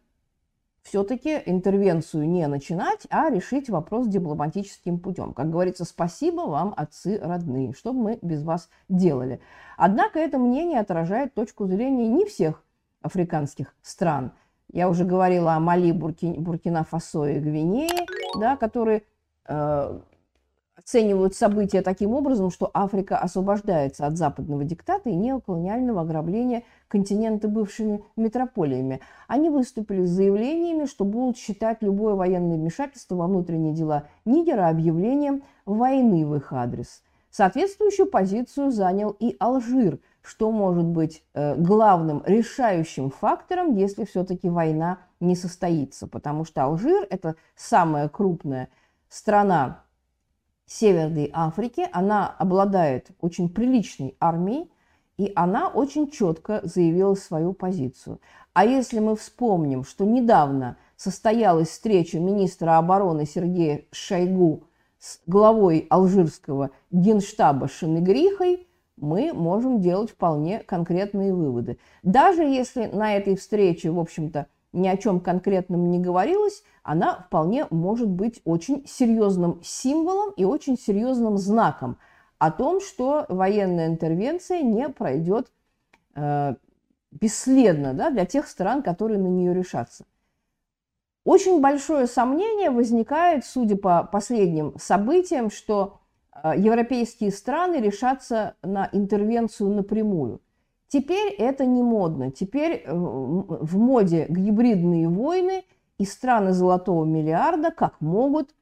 все-таки 0.88 1.42
интервенцию 1.46 2.30
не 2.30 2.48
начинать, 2.48 3.06
а 3.10 3.30
решить 3.30 3.70
вопрос 3.70 4.08
дипломатическим 4.08 5.00
путем. 5.00 5.34
Как 5.34 5.50
говорится, 5.50 5.84
спасибо 5.84 6.42
вам, 6.42 6.74
отцы 6.78 7.20
родные, 7.22 7.74
что 7.74 7.92
бы 7.92 8.02
мы 8.02 8.20
без 8.22 8.44
вас 8.44 8.70
делали. 8.88 9.42
Однако 9.76 10.20
это 10.20 10.38
мнение 10.38 10.80
отражает 10.80 11.34
точку 11.34 11.66
зрения 11.66 12.08
не 12.08 12.26
всех 12.26 12.64
африканских 13.02 13.76
стран. 13.82 14.32
Я 14.72 14.90
уже 14.90 15.04
говорила 15.04 15.54
о 15.54 15.60
Мали, 15.60 15.92
Бурки, 15.92 16.26
Буркина-Фасо 16.26 17.26
и 17.26 17.40
Гвинее, 17.40 18.06
да, 18.40 18.56
которые 18.56 19.04
э, 19.48 20.00
оценивают 20.78 21.36
события 21.36 21.82
таким 21.82 22.14
образом, 22.14 22.52
что 22.52 22.70
Африка 22.74 23.18
освобождается 23.18 24.06
от 24.06 24.18
западного 24.18 24.64
диктата 24.64 25.10
и 25.10 25.16
неоколониального 25.16 26.02
ограбления 26.02 26.64
континента 26.88 27.48
бывшими 27.48 28.04
метрополиями. 28.16 29.02
Они 29.28 29.50
выступили 29.50 30.06
с 30.06 30.10
заявлениями, 30.10 30.86
что 30.86 31.04
будут 31.04 31.38
считать 31.38 31.82
любое 31.82 32.16
военное 32.16 32.58
вмешательство 32.58 33.16
во 33.16 33.28
внутренние 33.28 33.74
дела 33.74 34.04
Нигера 34.26 34.70
объявлением 34.70 35.44
войны 35.66 36.26
в 36.26 36.36
их 36.36 36.54
адрес. 36.54 37.02
Соответствующую 37.30 38.10
позицию 38.10 38.72
занял 38.72 39.16
и 39.20 39.36
Алжир– 39.40 40.00
что 40.28 40.52
может 40.52 40.84
быть 40.84 41.24
э, 41.34 41.56
главным 41.56 42.22
решающим 42.26 43.10
фактором, 43.10 43.76
если 43.76 44.04
все-таки 44.04 44.50
война 44.50 44.98
не 45.22 45.38
состоится. 45.38 46.06
Потому 46.06 46.44
что 46.44 46.64
Алжир– 46.64 47.08
это 47.10 47.36
самая 47.56 48.10
крупная 48.10 48.68
страна 49.08 49.84
Северной 50.68 51.32
Африки, 51.34 51.88
она 51.94 52.28
обладает 52.38 53.08
очень 53.22 53.50
приличной 53.50 54.16
армией, 54.20 54.70
и 55.18 55.32
она 55.36 55.70
очень 55.70 56.12
четко 56.12 56.60
заявила 56.64 57.16
свою 57.16 57.54
позицию. 57.54 58.20
А 58.54 58.66
если 58.66 59.00
мы 59.00 59.16
вспомним, 59.16 59.84
что 59.84 60.06
недавно 60.06 60.78
состоялась 60.96 61.70
встреча 61.70 62.20
министра 62.20 62.78
обороны 62.78 63.26
Сергея 63.26 63.86
Шойгу 63.92 64.66
с 65.00 65.22
главой 65.26 65.88
алжирского 65.90 66.72
генштаба 66.92 67.68
Шенегрихой, 67.68 68.68
мы 68.98 69.32
можем 69.32 69.80
делать 69.80 70.12
вполне 70.12 70.60
конкретные 70.60 71.34
выводы. 71.34 71.78
Даже 72.04 72.44
если 72.44 72.88
на 72.88 73.16
этой 73.16 73.38
встрече, 73.38 73.92
в 73.92 74.00
общем-то, 74.00 74.48
ни 74.74 74.88
о 74.88 74.98
чем 74.98 75.20
конкретном 75.20 75.92
не 75.92 76.00
говорилось, 76.00 76.64
она 76.84 77.26
вполне 77.28 77.68
может 77.70 78.10
быть 78.10 78.42
очень 78.46 78.86
серьезным 78.88 79.60
символом 79.64 80.32
и 80.38 80.46
очень 80.46 80.78
серьезным 80.78 81.38
знаком 81.38 81.98
о 82.38 82.52
том, 82.52 82.82
что 82.82 83.26
военная 83.30 83.88
интервенция 83.88 84.62
не 84.62 84.90
пройдет 84.90 85.52
э, 86.16 86.56
бесследно 87.12 87.94
да, 87.94 88.10
для 88.10 88.26
тех 88.26 88.48
стран, 88.48 88.84
которые 88.84 89.20
на 89.20 89.28
нее 89.28 89.54
решатся. 89.54 90.06
Очень 91.24 91.60
большое 91.60 92.08
сомнение 92.08 92.70
возникает, 92.70 93.46
судя 93.46 93.76
по 93.76 94.04
последним 94.04 94.78
событиям, 94.80 95.50
что 95.50 96.00
э, 96.32 96.54
европейские 96.58 97.32
страны 97.32 97.82
решатся 97.82 98.56
на 98.62 98.88
интервенцию 98.94 99.72
напрямую. 99.72 100.42
Теперь 100.88 101.34
это 101.34 101.66
не 101.66 101.84
модно. 101.84 102.32
Теперь 102.32 102.84
э, 102.86 102.94
в 102.94 103.78
моде 103.78 104.26
гибридные 104.30 105.10
войны, 105.10 105.64
и 105.98 106.06
страны 106.06 106.54
золотого 106.54 107.06
миллиарда, 107.06 107.72
как 107.72 108.00
могут, 108.02 108.54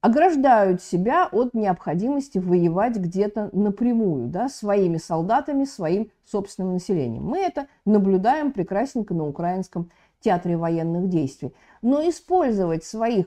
ограждают 0.00 0.82
себя 0.82 1.28
от 1.30 1.54
необходимости 1.54 2.38
воевать 2.38 2.96
где-то 2.96 3.50
напрямую, 3.52 4.28
да, 4.28 4.48
своими 4.48 4.96
солдатами, 4.96 5.64
своим 5.64 6.10
собственным 6.24 6.74
населением. 6.74 7.24
Мы 7.24 7.40
это 7.40 7.66
наблюдаем 7.84 8.52
прекрасненько 8.52 9.12
на 9.12 9.26
украинском 9.26 9.90
театре 10.20 10.56
военных 10.56 11.08
действий. 11.08 11.52
Но 11.82 12.08
использовать 12.08 12.84
своих 12.84 13.26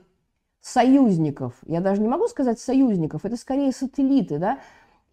союзников, 0.60 1.54
я 1.66 1.80
даже 1.80 2.00
не 2.00 2.08
могу 2.08 2.26
сказать 2.28 2.58
союзников, 2.58 3.24
это 3.24 3.36
скорее 3.36 3.72
сателлиты, 3.72 4.38
да, 4.38 4.58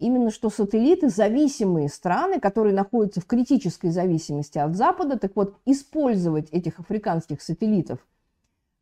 именно 0.00 0.30
что 0.30 0.50
сателлиты, 0.50 1.08
зависимые 1.08 1.88
страны, 1.88 2.40
которые 2.40 2.74
находятся 2.74 3.20
в 3.20 3.26
критической 3.26 3.90
зависимости 3.90 4.58
от 4.58 4.74
Запада, 4.74 5.18
так 5.18 5.32
вот, 5.36 5.56
использовать 5.66 6.50
этих 6.50 6.80
африканских 6.80 7.42
сателлитов, 7.42 7.98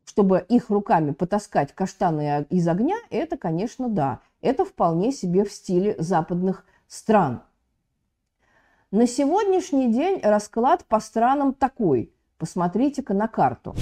чтобы 0.05 0.43
их 0.49 0.69
руками 0.69 1.11
потаскать 1.11 1.73
каштаны 1.73 2.47
из 2.49 2.67
огня, 2.67 2.95
это, 3.09 3.37
конечно, 3.37 3.89
да, 3.89 4.21
это 4.41 4.65
вполне 4.65 5.11
себе 5.11 5.43
в 5.43 5.51
стиле 5.51 5.95
западных 5.99 6.65
стран. 6.87 7.43
На 8.89 9.05
сегодняшний 9.05 9.91
день 9.91 10.19
расклад 10.23 10.85
по 10.85 10.99
странам 10.99 11.53
такой. 11.53 12.11
Посмотрите-ка 12.37 13.13
на 13.13 13.27
карту. 13.27 13.75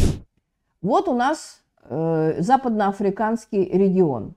Вот 0.81 1.07
у 1.07 1.13
нас 1.13 1.61
э, 1.83 2.41
западноафриканский 2.41 3.63
регион. 3.63 4.33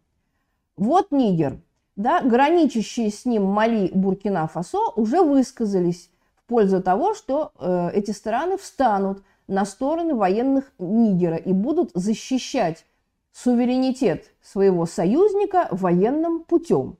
Вот 0.76 1.11
Нигер– 1.11 1.61
да, 1.97 2.23
граничащие 2.23 3.11
с 3.11 3.25
ним 3.25 3.45
Мали, 3.45 3.91
Буркина, 3.93 4.47
Фасо 4.49 4.79
уже 4.97 5.23
высказались 5.23 6.11
в 6.37 6.49
пользу 6.49 6.83
того, 6.83 7.15
что 7.15 7.53
э, 7.59 7.91
эти 7.95 8.11
страны 8.13 8.57
встанут 8.57 9.23
на 9.49 9.65
стороны 9.65 10.15
военных 10.15 10.73
Нигера 10.79 11.37
и 11.37 11.53
будут 11.53 11.91
защищать 11.95 12.87
суверенитет 13.33 14.33
своего 14.43 14.87
союзника 14.87 15.69
военным 15.71 16.41
путем. 16.45 16.97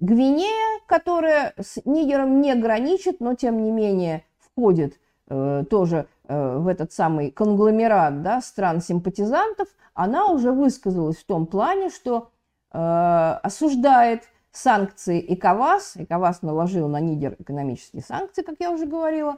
Гвинея, 0.00 0.80
которая 0.86 1.54
с 1.58 1.80
Нигером 1.84 2.40
не 2.40 2.54
граничит, 2.54 3.20
но 3.20 3.34
тем 3.34 3.62
не 3.62 3.70
менее 3.70 4.24
входит 4.38 4.98
э, 5.28 5.64
тоже 5.68 6.06
э, 6.24 6.58
в 6.58 6.68
этот 6.68 6.92
самый 6.92 7.30
конгломерат 7.30 8.22
да, 8.22 8.40
стран-симпатизантов, 8.40 9.68
она 9.94 10.26
уже 10.26 10.52
высказалась 10.52 11.16
в 11.16 11.24
том 11.24 11.46
плане, 11.46 11.90
что 11.90 12.30
осуждает 12.70 14.24
санкции 14.52 15.24
ЭКОВАС. 15.34 15.96
ЭКОВАС 15.96 16.42
наложил 16.42 16.88
на 16.88 17.00
Нигер 17.00 17.36
экономические 17.38 18.02
санкции, 18.02 18.42
как 18.42 18.56
я 18.58 18.70
уже 18.70 18.86
говорила. 18.86 19.36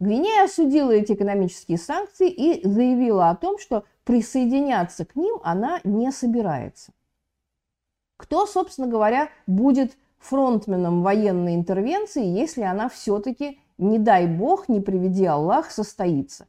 Гвинея 0.00 0.44
осудила 0.44 0.92
эти 0.92 1.12
экономические 1.12 1.78
санкции 1.78 2.30
и 2.30 2.66
заявила 2.66 3.30
о 3.30 3.36
том, 3.36 3.58
что 3.58 3.84
присоединяться 4.04 5.04
к 5.04 5.16
ним 5.16 5.38
она 5.42 5.80
не 5.82 6.12
собирается. 6.12 6.92
Кто, 8.16 8.46
собственно 8.46 8.86
говоря, 8.86 9.28
будет 9.46 9.96
фронтменом 10.18 11.02
военной 11.02 11.54
интервенции, 11.54 12.24
если 12.24 12.62
она 12.62 12.88
все-таки, 12.88 13.60
не 13.76 13.98
дай 13.98 14.26
бог, 14.26 14.68
не 14.68 14.80
приведи 14.80 15.24
Аллах, 15.24 15.70
состоится? 15.70 16.46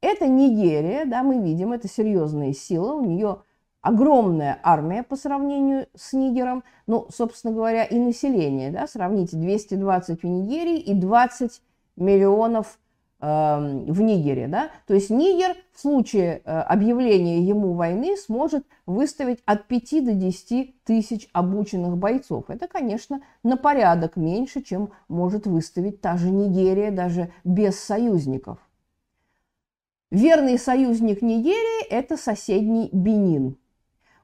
Это 0.00 0.28
Нигерия, 0.28 1.04
да, 1.06 1.22
мы 1.22 1.40
видим, 1.40 1.72
это 1.72 1.88
серьезная 1.88 2.52
сила, 2.52 2.94
у 2.94 3.04
нее 3.04 3.42
огромная 3.88 4.58
армия 4.62 5.02
по 5.02 5.16
сравнению 5.16 5.86
с 5.94 6.12
Нигером, 6.12 6.62
ну, 6.86 7.06
собственно 7.10 7.54
говоря, 7.54 7.84
и 7.84 7.98
население, 7.98 8.70
да, 8.70 8.86
сравните 8.86 9.36
220 9.36 10.22
в 10.22 10.26
Нигерии 10.26 10.78
и 10.78 10.92
20 10.92 11.62
миллионов 11.96 12.78
э, 13.20 13.26
в 13.26 14.02
Нигере, 14.02 14.46
да, 14.46 14.68
то 14.86 14.92
есть 14.92 15.08
Нигер 15.08 15.56
в 15.72 15.80
случае 15.80 16.42
э, 16.44 16.60
объявления 16.60 17.40
ему 17.40 17.72
войны 17.72 18.18
сможет 18.18 18.66
выставить 18.84 19.42
от 19.46 19.66
5 19.68 20.04
до 20.04 20.12
10 20.12 20.84
тысяч 20.84 21.26
обученных 21.32 21.96
бойцов. 21.96 22.44
Это, 22.48 22.68
конечно, 22.68 23.22
на 23.42 23.56
порядок 23.56 24.16
меньше, 24.16 24.60
чем 24.60 24.90
может 25.08 25.46
выставить 25.46 26.02
та 26.02 26.18
же 26.18 26.28
Нигерия 26.28 26.90
даже 26.90 27.32
без 27.42 27.80
союзников. 27.80 28.58
Верный 30.10 30.58
союзник 30.58 31.22
Нигерии– 31.22 31.86
это 31.90 32.18
соседний 32.18 32.90
Бенин– 32.92 33.56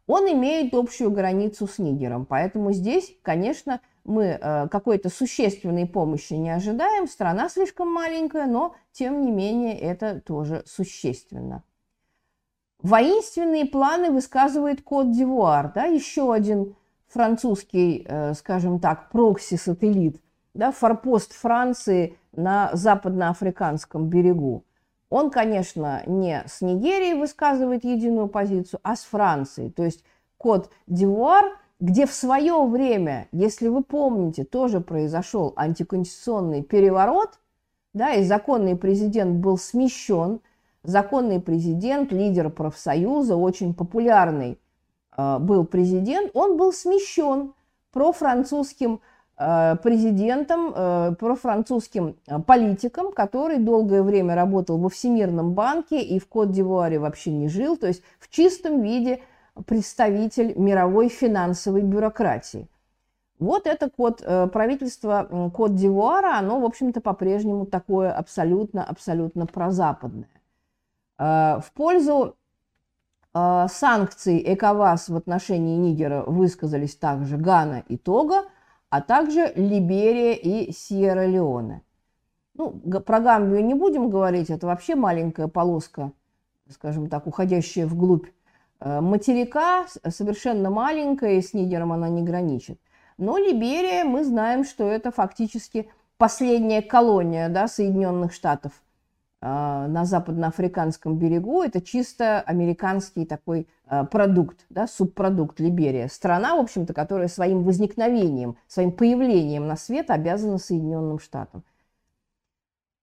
он 0.07 0.31
имеет 0.31 0.75
общую 0.75 1.11
границу 1.11 1.67
с 1.67 1.79
Нигером. 1.79 2.27
Поэтому 2.27 2.73
здесь, 2.73 3.17
конечно, 3.23 3.81
мы 4.05 4.39
э, 4.41 4.69
какой-то 4.69 5.09
существенной 5.09 5.87
помощи 5.87 6.35
не 6.35 6.51
ожидаем. 6.51 7.09
Страна 7.09 7.49
слишком 7.49 7.91
маленькая, 7.91 8.47
но 8.47 8.75
тем 8.93 9.23
не 9.23 9.31
менее 9.31 9.79
это 9.79 10.21
тоже 10.21 10.63
существенно. 10.67 11.63
Воинственные 12.83 13.65
планы 13.65 14.11
высказывает 14.11 14.83
Кот-Дивуар, 14.83 15.73
да, 15.75 15.85
еще 15.85 16.35
один 16.35 16.77
французский, 17.07 18.05
э, 18.07 18.35
скажем 18.35 18.79
так, 18.79 19.11
прокси-сателлит, 19.11 20.21
да, 20.53 20.71
форпост 20.71 21.33
Франции 21.33 22.19
на 22.33 22.71
западноафриканском 22.75 24.09
берегу. 24.09 24.65
Он, 25.15 25.31
конечно, 25.31 26.03
не 26.07 26.43
с 26.45 26.61
Нигерией 26.61 27.15
высказывает 27.15 27.85
единую 27.85 28.27
позицию, 28.27 28.81
а 28.83 28.97
с 28.97 29.05
Францией. 29.05 29.71
То 29.71 29.85
есть 29.85 30.03
код 30.39 30.71
Дивуар, 30.89 31.57
где 31.79 32.05
в 32.05 32.13
свое 32.13 32.67
время, 32.67 33.29
если 33.31 33.69
вы 33.69 33.85
помните, 33.85 34.43
тоже 34.43 34.81
произошел 34.81 35.53
антиконституционный 35.55 36.65
переворот, 36.65 37.39
да, 37.93 38.15
и 38.15 38.25
законный 38.25 38.75
президент 38.75 39.37
был 39.37 39.57
смещен, 39.57 40.41
законный 40.83 41.41
президент, 41.41 42.11
лидер 42.11 42.51
профсоюза, 42.51 43.37
очень 43.37 43.73
популярный 43.73 44.59
э, 45.17 45.39
был 45.39 45.65
президент, 45.65 46.33
он 46.35 46.57
был 46.57 46.73
смещен 46.73 47.55
профранцузским 47.93 48.99
французским 48.99 49.01
президентом, 49.37 50.73
э, 50.73 51.15
профранцузским 51.19 52.17
э, 52.29 52.39
политиком, 52.39 53.13
который 53.13 53.59
долгое 53.59 54.05
время 54.05 54.37
работал 54.37 54.79
во 54.79 54.89
Всемирном 54.89 55.55
банке 55.55 56.01
и 56.01 56.21
в 56.21 56.29
Кот-д'Ивуаре 56.29 57.01
вообще 57.01 57.33
не 57.33 57.49
жил, 57.49 57.77
то 57.77 57.89
есть 57.89 58.05
в 58.21 58.31
чистом 58.31 58.83
виде 58.83 59.23
представитель 59.67 60.57
мировой 60.57 61.09
финансовой 61.09 61.83
бюрократии. 61.83 62.69
Вот 63.41 63.67
это 63.67 63.91
код 63.91 64.23
правительства 64.53 65.51
Кот-д'Ивуара, 65.53 66.39
оно, 66.39 66.61
в 66.61 66.65
общем-то, 66.65 67.01
по-прежнему 67.01 67.67
такое 67.67 68.13
абсолютно-абсолютно 68.13 69.47
прозападное. 69.47 70.29
В 71.19 71.65
пользу 71.75 72.37
санкций 73.33 74.43
ЭКОВАС 74.55 75.09
в 75.09 75.17
отношении 75.17 75.77
Нигера 75.77 76.23
высказались 76.23 76.95
также 76.95 77.37
Гана 77.37 77.83
и 77.89 77.97
Тога, 77.97 78.45
а 78.95 79.01
также 79.01 79.53
Либерия 79.57 80.35
и 80.35 80.71
Сьерра-Леоне. 80.71 81.81
Ну, 82.55 82.71
про 83.01 83.19
Гамбию 83.19 83.65
не 83.65 83.75
будем 83.75 84.09
говорить, 84.09 84.51
это 84.51 84.69
вообще 84.69 84.95
маленькая 84.95 85.49
полоска, 85.49 86.13
скажем 86.71 87.09
так, 87.09 87.27
уходящая 87.27 87.89
вглубь 87.89 88.29
э, 88.79 89.01
материка, 89.01 89.87
совершенно 90.09 90.71
маленькая, 90.71 91.39
и 91.39 91.43
с 91.43 91.55
Нигером 91.55 91.93
она 91.93 92.09
не 92.09 92.23
граничит. 92.23 92.79
Но 93.19 93.37
Либерия, 93.37 94.05
мы 94.05 94.23
знаем, 94.23 94.63
что 94.63 94.85
это 94.85 95.11
фактически 95.11 95.91
последняя 96.17 96.81
колония 96.81 97.49
да, 97.49 97.67
Соединенных 97.67 98.33
Штатов 98.33 98.81
на 99.45 100.05
западноафриканском 100.05 101.19
берегу, 101.19 101.63
это 101.63 101.83
чисто 101.83 102.41
американский 102.41 103.27
такой 103.27 103.67
продукт, 104.11 104.65
да, 104.71 104.87
субпродукт 104.87 105.61
Либерия. 105.61 106.09
Страна, 106.09 106.57
в 106.57 106.61
общем-то, 106.61 106.95
которая 106.95 107.29
своим 107.29 107.63
возникновением, 107.63 108.57
своим 108.67 108.93
появлением 108.93 109.67
на 109.67 109.77
свет 109.77 110.11
обязана 110.11 110.57
Соединенным 110.57 111.19
Штатам. 111.19 111.63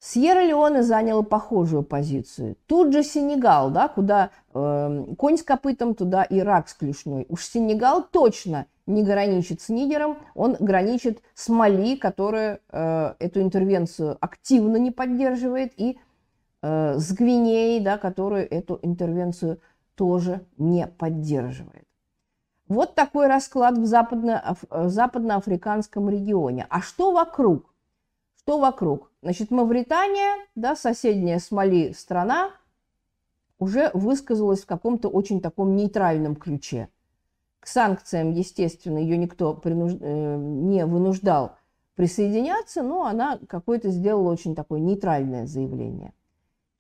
Сьерра-Леоне 0.04 0.82
заняла 0.82 1.22
похожую 1.22 1.84
позицию. 1.84 2.58
Тут 2.66 2.92
же 2.92 3.04
Сенегал, 3.04 3.70
да, 3.70 3.88
куда 3.88 4.32
э, 4.52 5.06
конь 5.16 5.38
с 5.38 5.44
копытом, 5.44 5.94
туда 5.94 6.26
Ирак 6.28 6.70
с 6.70 6.74
клешней. 6.74 7.28
Уж 7.30 7.46
Сенегал 7.46 8.04
точно 8.12 8.66
не 8.88 9.04
граничит 9.04 9.62
с 9.62 9.70
Нигером, 9.70 10.18
он 10.34 10.58
граничит 10.60 11.22
с 11.36 11.50
Мали, 11.50 11.98
которая 11.98 12.62
э, 12.72 13.14
эту 13.20 13.44
интервенцию 13.44 14.18
активно 14.20 14.78
не 14.78 14.90
поддерживает, 14.90 15.74
и 15.78 16.00
э, 16.62 16.98
с 16.98 17.12
Гвинеей, 17.12 17.84
да, 17.84 17.98
которая 17.98 18.44
эту 18.44 18.80
интервенцию 18.82 19.60
тоже 19.96 20.46
не 20.58 20.88
поддерживает. 20.88 21.88
Вот 22.68 22.96
такой 22.96 23.28
расклад 23.28 23.78
в, 23.78 23.86
западно, 23.86 24.56
в 24.70 24.90
западноафриканском 24.90 26.10
регионе. 26.10 26.66
А 26.70 26.82
что 26.82 27.12
вокруг? 27.12 27.74
Что 28.40 28.60
вокруг? 28.60 29.12
Значит, 29.22 29.52
Мавритания, 29.52 30.38
да, 30.56 30.76
соседняя 30.76 31.40
с 31.40 31.52
Мали 31.52 31.92
страна, 31.92 32.52
уже 33.60 33.92
высказалась 33.94 34.62
в 34.62 34.66
каком-то 34.66 35.10
очень 35.10 35.42
таком 35.42 35.76
нейтральном 35.76 36.36
ключе. 36.36 36.90
К 37.60 37.68
санкциям, 37.68 38.32
естественно, 38.32 38.98
ее 38.98 39.18
никто 39.18 39.54
принуж... 39.54 39.94
Э, 40.00 40.38
не 40.38 40.86
вынуждал 40.86 41.52
присоединяться, 41.96 42.82
но 42.82 43.06
она 43.06 43.38
какое-то 43.48 43.90
сделала 43.90 44.32
очень 44.32 44.56
такое 44.56 44.80
нейтральное 44.80 45.46
заявление. 45.46 46.14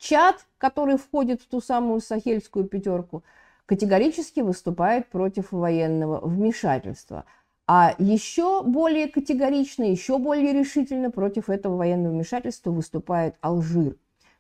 Чад, 0.01 0.45
который 0.57 0.97
входит 0.97 1.41
в 1.41 1.47
ту 1.47 1.61
самую 1.61 2.01
сахельскую 2.01 2.65
пятерку, 2.65 3.23
категорически 3.65 4.41
выступает 4.41 5.07
против 5.07 5.51
военного 5.51 6.19
вмешательства– 6.27 7.23
а 7.73 7.95
еще 7.99 8.63
более 8.63 9.07
категорично, 9.07 9.83
еще 9.83 10.17
более 10.17 10.51
решительно 10.51 11.09
против 11.09 11.49
этого 11.49 11.77
военного 11.77 12.11
вмешательства 12.11 12.69
выступает 12.71 13.35
Алжир. 13.39 13.95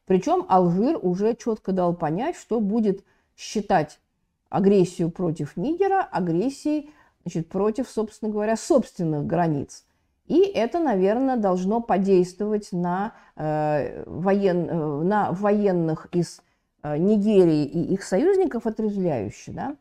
Причем 0.05 0.45
Алжир 0.49 0.99
уже 1.01 1.33
четко 1.37 1.71
дал 1.71 1.95
понять, 1.95 2.35
что 2.35 2.59
будет 2.59 3.05
считать 3.37 4.01
агрессию 4.49 5.09
против 5.09 5.55
Нигера 5.55 6.01
агрессией 6.01 6.91
значит, 7.23 7.47
против, 7.47 7.87
собственно 7.87 8.29
говоря, 8.29 8.57
собственных 8.57 9.25
границ. 9.25 9.85
И 10.31 10.43
это, 10.43 10.79
наверное, 10.79 11.35
должно 11.35 11.81
подействовать 11.81 12.69
на, 12.71 13.11
э, 13.35 14.05
воен, 14.05 14.69
э, 14.69 15.03
на 15.03 15.33
военных 15.33 16.07
из 16.13 16.41
э, 16.83 16.97
Нигерии 16.97 17.65
и 17.65 17.93
их 17.93 18.01
союзников 18.01 18.65
отрезвляюще. 18.65 19.51
Да? 19.51 19.75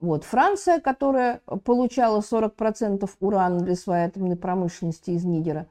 Вот. 0.00 0.24
Франция, 0.24 0.80
которая 0.80 1.40
получала 1.64 2.20
40% 2.20 3.08
урана 3.20 3.60
для 3.60 3.74
своей 3.74 4.04
атомной 4.04 4.36
промышленности 4.36 5.12
из 5.12 5.24
Нигера, 5.24 5.66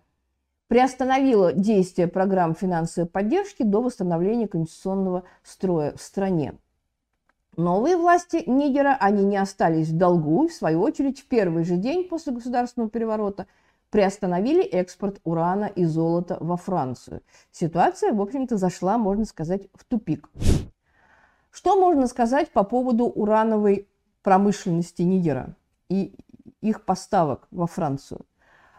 приостановила 0.70 1.54
действие 1.54 2.08
программ 2.08 2.56
финансовой 2.56 3.08
поддержки 3.08 3.62
до 3.62 3.80
восстановления 3.80 4.48
конституционного 4.48 5.22
строя 5.44 5.94
в 5.96 6.02
стране. 6.02 6.56
Новые 7.58 7.98
власти 7.98 8.42
Нигера, 8.48 8.98
они 9.00 9.24
не 9.24 9.38
остались 9.38 9.90
в 9.90 9.98
долгу 10.00 10.48
в 10.48 10.52
свою 10.52 10.82
очередь, 10.82 11.20
в 11.20 11.28
первый 11.28 11.64
же 11.64 11.78
день 11.78 12.10
после 12.10 12.34
государственного 12.34 12.90
переворота 12.90 13.46
приостановили 13.94 14.64
экспорт 14.64 15.22
урана 15.24 15.66
и 15.66 15.86
золота 15.86 16.38
во 16.40 16.58
Францию. 16.58 17.22
Ситуация, 17.52 18.12
в 18.12 18.20
общем-то, 18.20 18.58
зашла, 18.58 18.98
можно 18.98 19.24
сказать, 19.24 19.68
в 19.76 19.86
тупик. 19.86 20.32
Что 21.52 21.80
можно 21.80 22.08
сказать 22.08 22.50
по 22.50 22.64
поводу 22.64 23.06
урановой 23.06 23.88
промышленности 24.24 25.04
Нигера 25.04 25.56
и 25.90 26.16
их 26.62 26.86
поставок 26.86 27.48
во 27.52 27.68
Францию. 27.68 28.22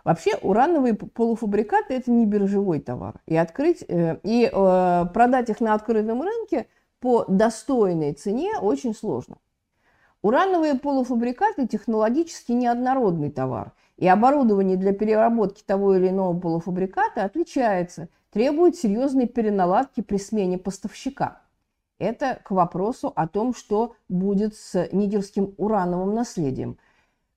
Вообще 0.02 0.34
урановые 0.42 0.94
полуфабрикаты– 0.94 1.94
это 1.94 2.10
не 2.10 2.26
биржевой 2.26 2.80
товар. 2.80 3.20
И, 3.26 3.36
открыть, 3.36 3.84
э, 3.86 4.18
и 4.24 4.50
э, 4.52 5.04
продать 5.14 5.48
их 5.48 5.60
на 5.60 5.74
открытом 5.74 6.22
рынке 6.22 6.66
по 6.98 7.24
достойной 7.28 8.14
цене 8.14 8.58
очень 8.60 8.96
сложно. 8.96 9.36
Урановые 10.22 10.74
полуфабрикаты– 10.74 11.68
технологически 11.68 12.50
неоднородный 12.50 13.30
товар. 13.30 13.74
И 13.96 14.08
оборудование 14.08 14.76
для 14.76 14.92
переработки 14.92 15.62
того 15.62 15.96
или 15.96 16.08
иного 16.08 16.38
полуфабриката 16.38 17.24
отличается, 17.24 18.08
требует 18.30 18.76
серьезной 18.76 19.26
переналадки 19.26 20.00
при 20.00 20.16
смене 20.16 20.58
поставщика– 20.58 21.40
это 21.98 22.40
к 22.44 22.50
вопросу 22.50 23.12
о 23.14 23.28
том, 23.28 23.54
что 23.54 23.94
будет 24.08 24.56
с 24.56 24.88
нигерским 24.92 25.54
урановым 25.56 26.14
наследием. 26.14 26.78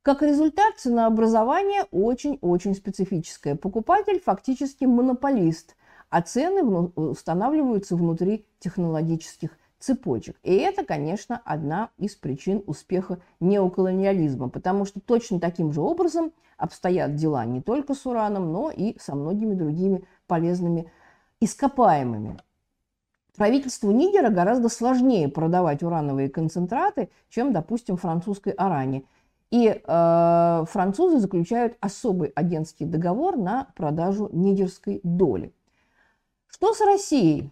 Как 0.01 0.21
результат, 0.21 0.77
ценообразование 0.77 1.83
очень-очень 1.91 2.73
специфическое. 2.73 3.55
Покупатель 3.55 4.19
фактически 4.19 4.85
монополист, 4.85 5.75
а 6.09 6.21
цены 6.21 6.63
устанавливаются 6.63 7.95
внутри 7.95 8.45
технологических 8.59 9.51
цепочек. 9.79 10.37
И 10.43 10.55
это, 10.55 10.83
конечно, 10.83 11.41
одна 11.45 11.89
из 11.97 12.15
причин 12.15 12.63
успеха 12.65 13.19
неоколониализма, 13.39 14.49
потому 14.49 14.85
что 14.85 14.99
точно 14.99 15.39
таким 15.39 15.71
же 15.71 15.81
образом 15.81 16.31
обстоят 16.57 17.15
дела 17.15 17.45
не 17.45 17.61
только 17.61 17.93
с 17.93 18.05
ураном, 18.05 18.51
но 18.51 18.71
и 18.71 18.97
со 18.99 19.15
многими 19.15 19.53
другими 19.53 20.03
полезными 20.27 20.91
ископаемыми. 21.39 22.39
Правительству 23.37 23.91
Нигера 23.91 24.29
гораздо 24.29 24.67
сложнее 24.67 25.29
продавать 25.29 25.83
урановые 25.83 26.27
концентраты, 26.27 27.11
чем, 27.29 27.53
допустим, 27.53 27.95
французской 27.95 28.51
Аране. 28.53 29.03
И 29.51 29.67
э, 29.69 30.65
французы 30.67 31.19
заключают 31.19 31.77
особый 31.79 32.29
агентский 32.29 32.87
договор 32.87 33.37
на 33.37 33.67
продажу 33.75 34.27
нигерской 34.33 34.99
доли. 35.03 35.53
Что 36.47 36.73
с 36.73 36.81
Россией? 36.81 37.51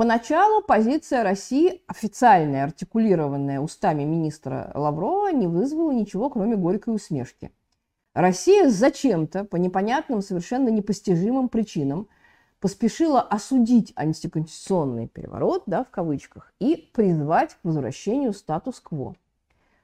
Поначалу 0.00 0.62
позиция 0.62 1.22
России, 1.22 1.82
официальная, 1.86 2.64
артикулированная 2.64 3.60
устами 3.60 4.02
министра 4.04 4.72
Лаврова, 4.74 5.30
не 5.30 5.46
вызвала 5.46 5.90
ничего, 5.90 6.30
кроме 6.30 6.56
горькой 6.56 6.94
усмешки. 6.94 7.52
Россия 8.14 8.70
зачем-то, 8.70 9.44
по 9.44 9.56
непонятным, 9.56 10.22
совершенно 10.22 10.70
непостижимым 10.70 11.50
причинам– 11.50 12.08
поспешила 12.60 13.20
осудить 13.20 13.92
антиконституционный 13.94 15.06
переворот, 15.06 15.64
да, 15.66 15.84
в 15.84 15.90
кавычках, 15.90 16.54
и 16.60 16.76
призвать 16.94 17.56
к 17.56 17.58
возвращению 17.62 18.32
статус-кво. 18.32 19.16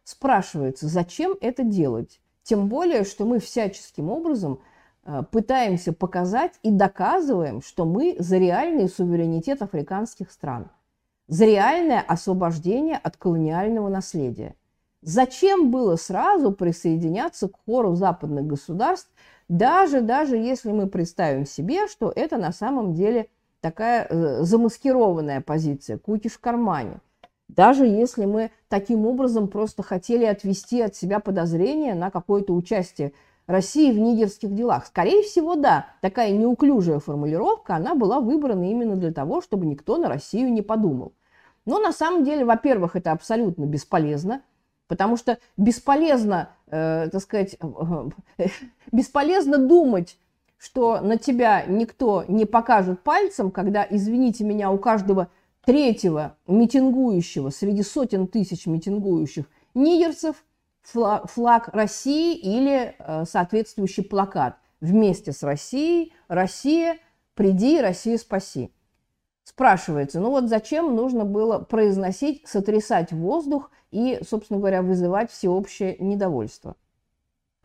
Спрашивается, 0.02 0.88
зачем 0.88 1.35
это 1.42 1.62
делать? 1.62 2.22
Тем 2.42 2.68
более, 2.70 3.05
что 3.05 3.26
мы 3.26 3.38
всяческим 3.38 4.09
образом 4.09 4.61
пытаемся 5.31 5.92
показать 5.92 6.53
и 6.62 6.71
доказываем, 6.71 7.62
что 7.62 7.85
мы 7.85 8.16
за 8.19 8.38
реальный 8.38 8.88
суверенитет 8.88 9.62
африканских 9.62 10.31
стран, 10.31 10.69
за 11.29 11.45
реальное 11.45 12.01
освобождение 12.01 12.97
от 12.97 13.16
колониального 13.16 13.88
наследия. 13.88 14.55
Зачем 15.03 15.71
было 15.71 15.97
сразу 15.97 16.51
присоединяться 16.51 17.49
к 17.49 17.57
хору 17.64 17.95
западных 17.95 18.47
государств, 18.47 19.09
даже, 19.49 20.01
даже 20.01 20.37
если 20.37 20.73
мы 20.73 20.88
представим 20.88 21.47
себе, 21.47 21.87
что 21.87 22.12
это 22.14 22.38
на 22.38 22.53
самом 22.53 22.95
деле 22.95 23.29
такая 23.61 24.07
э, 24.09 24.42
замаскированная 24.42 25.40
позиция, 25.40 25.99
кукиш 25.99 26.33
в 26.33 26.40
кармане. 26.40 27.01
Даже 27.49 27.87
если 27.87 28.25
мы 28.25 28.51
таким 28.69 29.07
образом 29.07 29.47
просто 29.47 29.83
хотели 29.83 30.25
отвести 30.25 30.81
от 30.81 30.97
себя 30.97 31.21
подозрения 31.21 31.95
на 31.95 32.11
какое-то 32.11 32.53
участие 32.53 33.12
России 33.47 33.93
в 33.93 33.99
нигерских 33.99 34.55
делах. 34.55 34.87
Скорее 34.87 35.23
всего, 35.23 35.55
да, 35.55 35.87
такая 36.01 36.33
неуклюжая 36.33 36.99
формулировка, 36.99 37.77
она 37.77 37.95
была 37.95 38.21
выбрана 38.21 38.71
именно 38.71 38.97
для 38.97 39.13
того, 39.13 39.41
чтобы 39.41 39.67
никто 39.67 39.97
на 39.99 40.09
Россию 40.09 40.53
не 40.53 40.63
подумал. 40.63 41.13
Но 41.65 41.79
на 41.79 41.93
самом 41.93 42.25
деле, 42.25 42.45
во-первых, 42.45 42.97
это 42.97 43.13
абсолютно 43.13 43.65
бесполезно– 43.65 44.43
Потому 44.89 45.17
что 45.17 45.39
бесполезно, 45.57 46.51
э, 46.69 47.09
так 47.11 47.21
сказать, 47.21 47.57
э, 47.61 48.09
бесполезно 48.93 49.59
думать, 49.59 50.17
что 50.59 51.01
на 51.01 51.19
тебя 51.19 51.65
никто 51.67 52.25
не 52.29 52.45
покажет 52.45 53.01
пальцем, 53.01 53.51
когда, 53.51 53.87
извините 53.89 54.45
меня, 54.45 54.71
у 54.71 54.79
каждого 54.79 55.29
третьего 55.65 56.37
митингующего 56.47 57.51
среди 57.51 57.83
сотен 57.83 58.29
тысяч 58.29 58.67
митингующих 58.67 59.47
нигерцев 59.75 60.37
флаг, 60.87 61.68
России 61.72 62.37
или 62.37 62.94
э, 62.99 63.25
соответствующий 63.25 64.05
плакат 64.05 64.57
вместе 64.81 65.33
с 65.33 65.42
Россией 65.42 66.12
«Россия, 66.29 66.99
приди, 67.35 67.81
Россия, 67.81 68.18
спаси». 68.18 68.72
Спрашивается, 69.42 70.20
ну 70.20 70.31
вот 70.31 70.49
зачем 70.49 70.94
нужно 70.94 71.25
было 71.25 71.59
произносить, 71.59 72.46
сотрясать 72.46 73.12
воздух 73.12 73.70
и, 73.90 74.20
собственно 74.29 74.59
говоря, 74.59 74.83
вызывать 74.83 75.31
всеобщее 75.31 75.96
недовольство? 75.99 76.77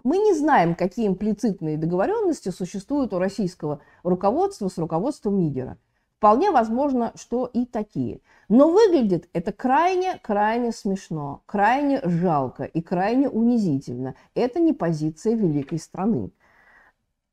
Мы 0.03 0.17
не 0.17 0.33
знаем, 0.33 0.75
какие 0.75 1.07
имплицитные 1.07 1.77
договоренности 1.77 2.49
существуют 2.49 3.13
у 3.13 3.19
российского 3.19 3.81
руководства 4.03 4.67
с 4.67 4.77
руководством 4.77 5.39
Нигера. 5.39 5.77
Вполне 6.21 6.51
возможно, 6.51 7.13
что 7.15 7.47
и 7.47 7.65
такие. 7.65 8.21
Но 8.47 8.69
выглядит 8.69 9.27
это 9.33 9.51
крайне-крайне 9.51 10.71
смешно, 10.71 11.41
крайне 11.47 11.99
жалко 12.03 12.63
и 12.63 12.79
крайне 12.79 13.27
унизительно. 13.27 14.13
Это 14.35 14.59
не 14.59 14.71
позиция 14.71 15.33
великой 15.33 15.79
страны. 15.79 16.29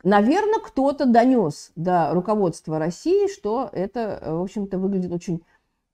Наверное, 0.05 0.61
кто-то 0.61 1.05
донес 1.05 1.71
до 1.77 2.15
руководства 2.15 2.79
России, 2.79 3.31
что 3.31 3.69
это, 3.73 4.23
в 4.25 4.41
общем-то, 4.41 4.79
выглядит 4.79 5.13
очень 5.13 5.43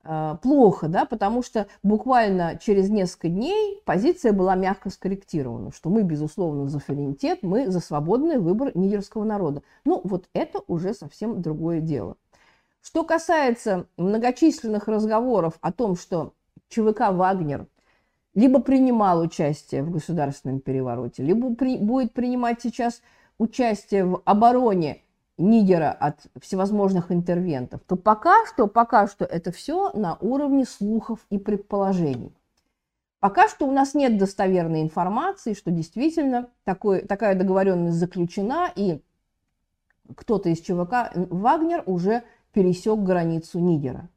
э, 0.05 0.37
плохо, 0.41 0.87
да, 0.87 1.05
потому 1.05 1.43
что 1.43 1.67
буквально 1.83 2.61
через 2.63 2.91
несколько 2.91 3.29
дней 3.29 3.83
позиция 3.85 4.33
была 4.33 4.55
мягко 4.55 4.89
скорректирована, 4.91 5.73
что 5.73 5.91
мы, 5.91 6.05
безусловно, 6.05 6.69
за 6.69 6.79
суверенитет, 6.79 7.41
мы 7.43 7.73
за 7.73 7.81
свободный 7.81 8.39
выбор 8.39 8.71
нигерского 8.77 9.25
народа. 9.25 9.65
Ну, 9.85 10.01
вот 10.05 10.29
это 10.33 10.61
уже 10.69 10.95
совсем 10.95 11.43
другое 11.43 11.81
дело. 11.81 12.17
Что 12.85 13.03
касается 13.03 13.87
многочисленных 13.97 14.89
разговоров 14.89 15.55
о 15.63 15.73
том, 15.73 15.97
что 15.97 16.35
ЧВК 16.69 17.13
«Вагнер» 17.13 17.67
либо 18.35 18.61
принимал 18.61 19.23
участие 19.23 19.83
в 19.83 19.91
государственном 19.91 20.61
перевороте, 20.61 21.23
либо 21.23 21.55
при, 21.55 21.79
будет 21.79 22.13
принимать 22.13 22.61
сейчас 22.61 23.01
участие 23.39 24.05
в 24.05 24.21
обороне 24.27 25.01
Нигера 25.39 25.93
от 25.93 26.27
всевозможных 26.43 27.11
интервентов, 27.11 27.81
то 27.87 27.97
пока 27.97 28.45
что, 28.47 28.67
пока 28.67 29.09
что 29.09 29.25
это 29.25 29.51
все 29.51 29.91
на 29.95 30.19
уровне 30.21 30.67
слухов 30.67 31.21
и 31.31 31.39
предположений. 31.39 32.37
Пока 33.19 33.49
что 33.49 33.67
у 33.67 33.73
нас 33.73 33.95
нет 33.95 34.19
достоверной 34.19 34.83
информации, 34.83 35.55
что 35.55 35.71
действительно 35.71 36.51
такой, 36.65 37.01
такая 37.01 37.35
договоренность 37.35 37.97
заключена, 37.97 38.71
и 38.77 39.01
кто-то 40.17 40.51
из 40.51 40.61
ЧВК 40.61 41.11
«Вагнер» 41.15 41.83
уже 41.87 42.25
пересек 42.55 43.01
границу 43.01 43.59
Нигера. 43.59 44.09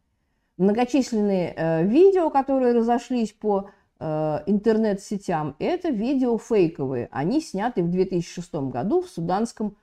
Многочисленные 0.58 1.54
э, 1.56 1.84
видео, 1.84 2.30
которые 2.30 2.74
разошлись 2.74 3.34
по 3.34 3.70
Э, 4.00 4.44
интернет-сетям, 4.46 5.56
это 5.58 5.90
видео 5.90 6.38
фейковые. 6.38 7.10
Они 7.12 7.42
сняты 7.42 7.82
в 7.82 7.90
2006 7.90 8.54
году 8.70 9.02
в 9.02 9.08
суданском 9.10 9.76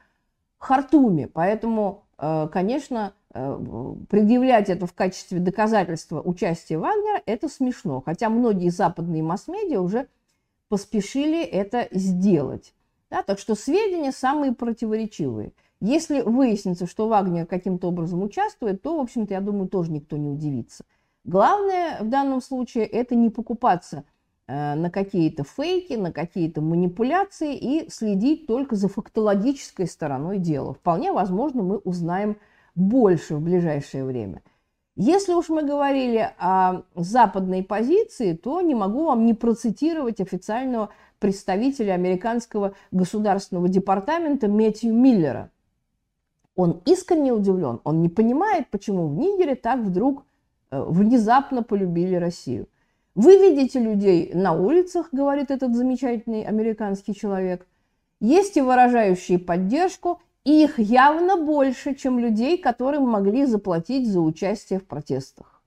Хартуме. 0.59 1.27
Поэтому, 1.27 2.05
э, 2.19 2.49
конечно, 2.53 3.13
предъявлять 3.33 4.71
это 4.71 4.87
в 4.87 4.93
качестве 4.93 5.41
доказательства 5.41 6.21
участия 6.23 6.79
Вагнера– 6.79 7.21
это 7.27 7.49
смешно. 7.49 8.01
Хотя 8.01 8.29
многие 8.29 8.69
западные 8.69 9.25
масс-медиа 9.25 9.81
уже 9.81 10.07
поспешили 10.69 11.43
это 11.43 11.89
сделать. 11.91 12.73
Да, 13.11 13.25
так 13.25 13.41
что 13.41 13.57
сведения 13.57 14.13
самые 14.13 14.55
противоречивые. 14.55 15.53
Если 15.87 16.23
выяснится, 16.23 16.87
что 16.87 17.09
Вагнер 17.09 17.45
каким-то 17.45 17.89
образом 17.89 18.23
участвует, 18.23 18.81
то, 18.81 18.97
в 18.97 19.01
общем-то, 19.01 19.35
я 19.35 19.43
думаю, 19.43 19.69
тоже 19.69 19.93
никто 19.93 20.17
не 20.17 20.31
удивится. 20.31 20.83
Главное 21.25 21.99
в 22.01 22.09
данном 22.09 22.41
случае 22.41 22.87
это 22.87 23.15
не 23.15 23.29
покупаться 23.29 24.05
э, 24.47 24.77
на 24.77 24.89
какие-то 24.89 25.45
фейки, 25.45 25.93
на 25.93 26.11
какие-то 26.11 26.63
манипуляции 26.63 27.55
и 27.55 27.91
следить 27.91 28.47
только 28.47 28.77
за 28.77 28.89
фактологической 28.89 29.87
стороной 29.87 30.39
дела. 30.39 30.73
Вполне 30.73 31.13
возможно, 31.13 31.63
мы 31.63 31.77
узнаем 31.77 32.39
больше 32.75 33.37
в 33.37 33.43
ближайшее 33.43 34.07
время. 34.07 34.43
Если 34.97 35.35
уж 35.35 35.51
мы 35.51 35.65
говорили 35.65 36.33
о 36.39 36.85
западной 36.95 37.63
позиции, 37.63 38.33
то 38.33 38.63
не 38.63 38.75
могу 38.75 39.05
вам 39.05 39.27
не 39.27 39.35
процитировать 39.35 40.19
официального 40.23 40.89
представителя 41.19 41.93
американского 41.93 42.73
государственного 42.91 43.69
департамента 43.69 44.49
Мэтью 44.49 44.95
Миллера. 44.95 45.51
Он 46.57 46.83
искренне 46.85 47.33
удивлен, 47.33 47.81
он 47.85 48.01
не 48.01 48.09
понимает, 48.09 48.69
почему 48.71 49.09
в 49.09 49.15
Нигере 49.17 49.55
так 49.55 49.81
вдруг 49.81 50.25
Э, 50.75 50.83
внезапно 50.89 51.63
полюбили 51.63 52.17
Россию. 52.17 52.69
Вы 53.15 53.37
видите 53.37 53.79
людей 53.79 54.33
на 54.35 54.53
улицах, 54.53 55.11
говорит 55.13 55.53
этот 55.53 55.77
замечательный 55.77 56.43
американский 56.43 57.15
человек. 57.15 57.67
Есть 58.21 58.57
и 58.57 58.61
выражающие 58.61 59.39
поддержку, 59.39 60.21
и 60.43 60.65
их 60.65 60.81
явно 60.81 61.37
больше, 61.37 61.95
чем 61.95 62.19
людей, 62.19 62.59
которым 62.59 63.09
могли 63.09 63.47
заплатить 63.47 64.09
за 64.09 64.21
участие 64.21 64.81
в 64.81 64.87
протестах. 64.87 65.63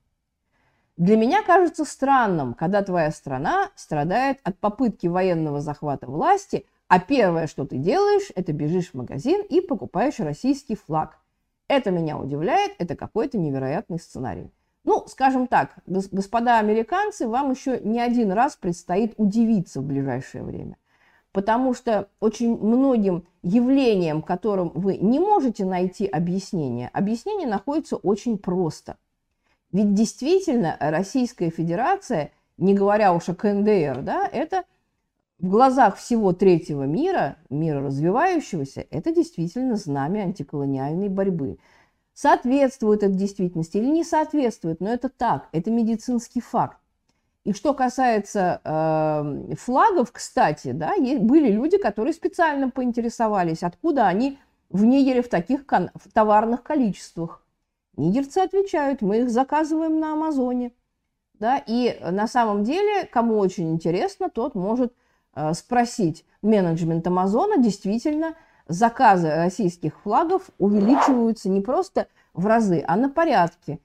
Для 0.98 1.16
меня 1.16 1.42
кажется 1.42 1.86
странным, 1.86 2.52
когда 2.52 2.82
твоя 2.82 3.10
страна 3.10 3.70
страдает 3.76 4.40
от 4.42 4.58
попытки 4.58 5.06
военного 5.06 5.60
захвата 5.62 6.06
власти, 6.06 6.66
а 6.88 7.00
первое, 7.00 7.46
что 7.46 7.66
ты 7.66 7.76
делаешь, 7.76 8.32
это 8.34 8.52
бежишь 8.52 8.90
в 8.90 8.94
магазин 8.94 9.42
и 9.42 9.60
покупаешь 9.60 10.18
российский 10.20 10.74
флаг. 10.74 11.18
Это 11.68 11.90
меня 11.90 12.18
удивляет, 12.18 12.72
это 12.78 12.96
какой-то 12.96 13.36
невероятный 13.36 14.00
сценарий. 14.00 14.50
Ну, 14.84 15.04
скажем 15.06 15.48
так, 15.48 15.76
господа 15.86 16.58
американцы, 16.58 17.28
вам 17.28 17.50
еще 17.50 17.78
не 17.80 18.00
один 18.00 18.32
раз 18.32 18.56
предстоит 18.56 19.12
удивиться 19.18 19.82
в 19.82 19.84
ближайшее 19.84 20.42
время. 20.42 20.78
Потому 21.32 21.74
что 21.74 22.08
очень 22.20 22.56
многим 22.56 23.26
явлениям, 23.42 24.22
которым 24.22 24.70
вы 24.74 24.96
не 24.96 25.20
можете 25.20 25.66
найти 25.66 26.06
объяснение, 26.06 26.88
объяснение 26.94 27.46
находится 27.46 27.96
очень 27.96 28.38
просто. 28.38 28.96
Ведь 29.72 29.92
действительно 29.92 30.78
Российская 30.80 31.50
Федерация, 31.50 32.32
не 32.56 32.72
говоря 32.72 33.12
уж 33.12 33.28
о 33.28 33.34
КНДР, 33.34 34.00
да, 34.00 34.26
это 34.26 34.64
в 35.38 35.48
глазах 35.48 35.96
всего 35.96 36.32
третьего 36.32 36.84
мира, 36.84 37.36
мира 37.50 37.80
развивающегося, 37.80 38.86
это 38.90 39.14
действительно 39.14 39.76
знамя 39.76 40.20
антиколониальной 40.22 41.08
борьбы– 41.08 41.58
Соответствует 42.20 43.04
это 43.04 43.12
действительности 43.12 43.76
или 43.76 43.86
не 43.86 44.02
соответствует, 44.02 44.80
но 44.80 44.92
это 44.92 45.08
так, 45.08 45.48
это 45.52 45.70
медицинский 45.70 46.40
факт. 46.40 46.76
И 47.44 47.52
что 47.52 47.74
касается 47.74 48.60
э, 48.64 49.54
флагов, 49.54 50.10
кстати, 50.10 50.72
да, 50.72 50.96
были 50.96 51.52
люди, 51.52 51.78
которые 51.78 52.12
специально 52.12 52.70
поинтересовались, 52.70 53.62
откуда 53.62 54.08
они 54.08 54.36
в 54.68 54.82
Нигере 54.82 55.22
в 55.22 55.28
таких 55.28 55.60
в 55.60 56.12
товарных 56.12 56.64
количествах. 56.64 57.46
Нигерцы 57.96 58.38
отвечают, 58.38 59.00
мы 59.00 59.18
их 59.18 59.30
заказываем 59.30 60.00
на 60.00 60.14
Амазоне. 60.14 60.72
Да, 61.34 61.62
и 61.64 62.00
на 62.00 62.26
самом 62.26 62.64
деле, 62.64 63.06
кому 63.06 63.38
очень 63.38 63.70
интересно, 63.70 64.28
тот 64.28 64.56
может 64.56 64.92
спросить 65.54 66.24
менеджмент 66.42 67.06
Амазона, 67.06 67.58
действительно, 67.58 68.34
заказы 68.66 69.28
российских 69.34 70.00
флагов 70.00 70.50
увеличиваются 70.58 71.48
не 71.48 71.60
просто 71.60 72.08
в 72.34 72.46
разы, 72.46 72.84
а 72.86 72.96
на 72.96 73.08
порядке, 73.08 73.80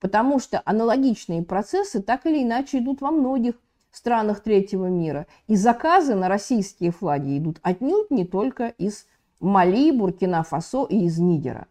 потому 0.00 0.38
что 0.38 0.62
аналогичные 0.64 1.42
процессы 1.42 2.02
так 2.02 2.26
или 2.26 2.42
иначе 2.42 2.78
идут 2.78 3.00
во 3.00 3.10
многих 3.10 3.54
странах 3.90 4.40
третьего 4.40 4.86
мира. 4.86 5.26
И 5.46 5.56
заказы 5.56 6.14
на 6.14 6.28
российские 6.28 6.90
флаги 6.90 7.38
идут 7.38 7.58
отнюдь 7.62 8.10
не 8.10 8.24
только 8.24 8.68
из 8.68 9.06
Мали, 9.40 9.92
Буркина-Фасо 9.92 10.86
и 10.88 11.04
из 11.04 11.18
Нигера. 11.18 11.66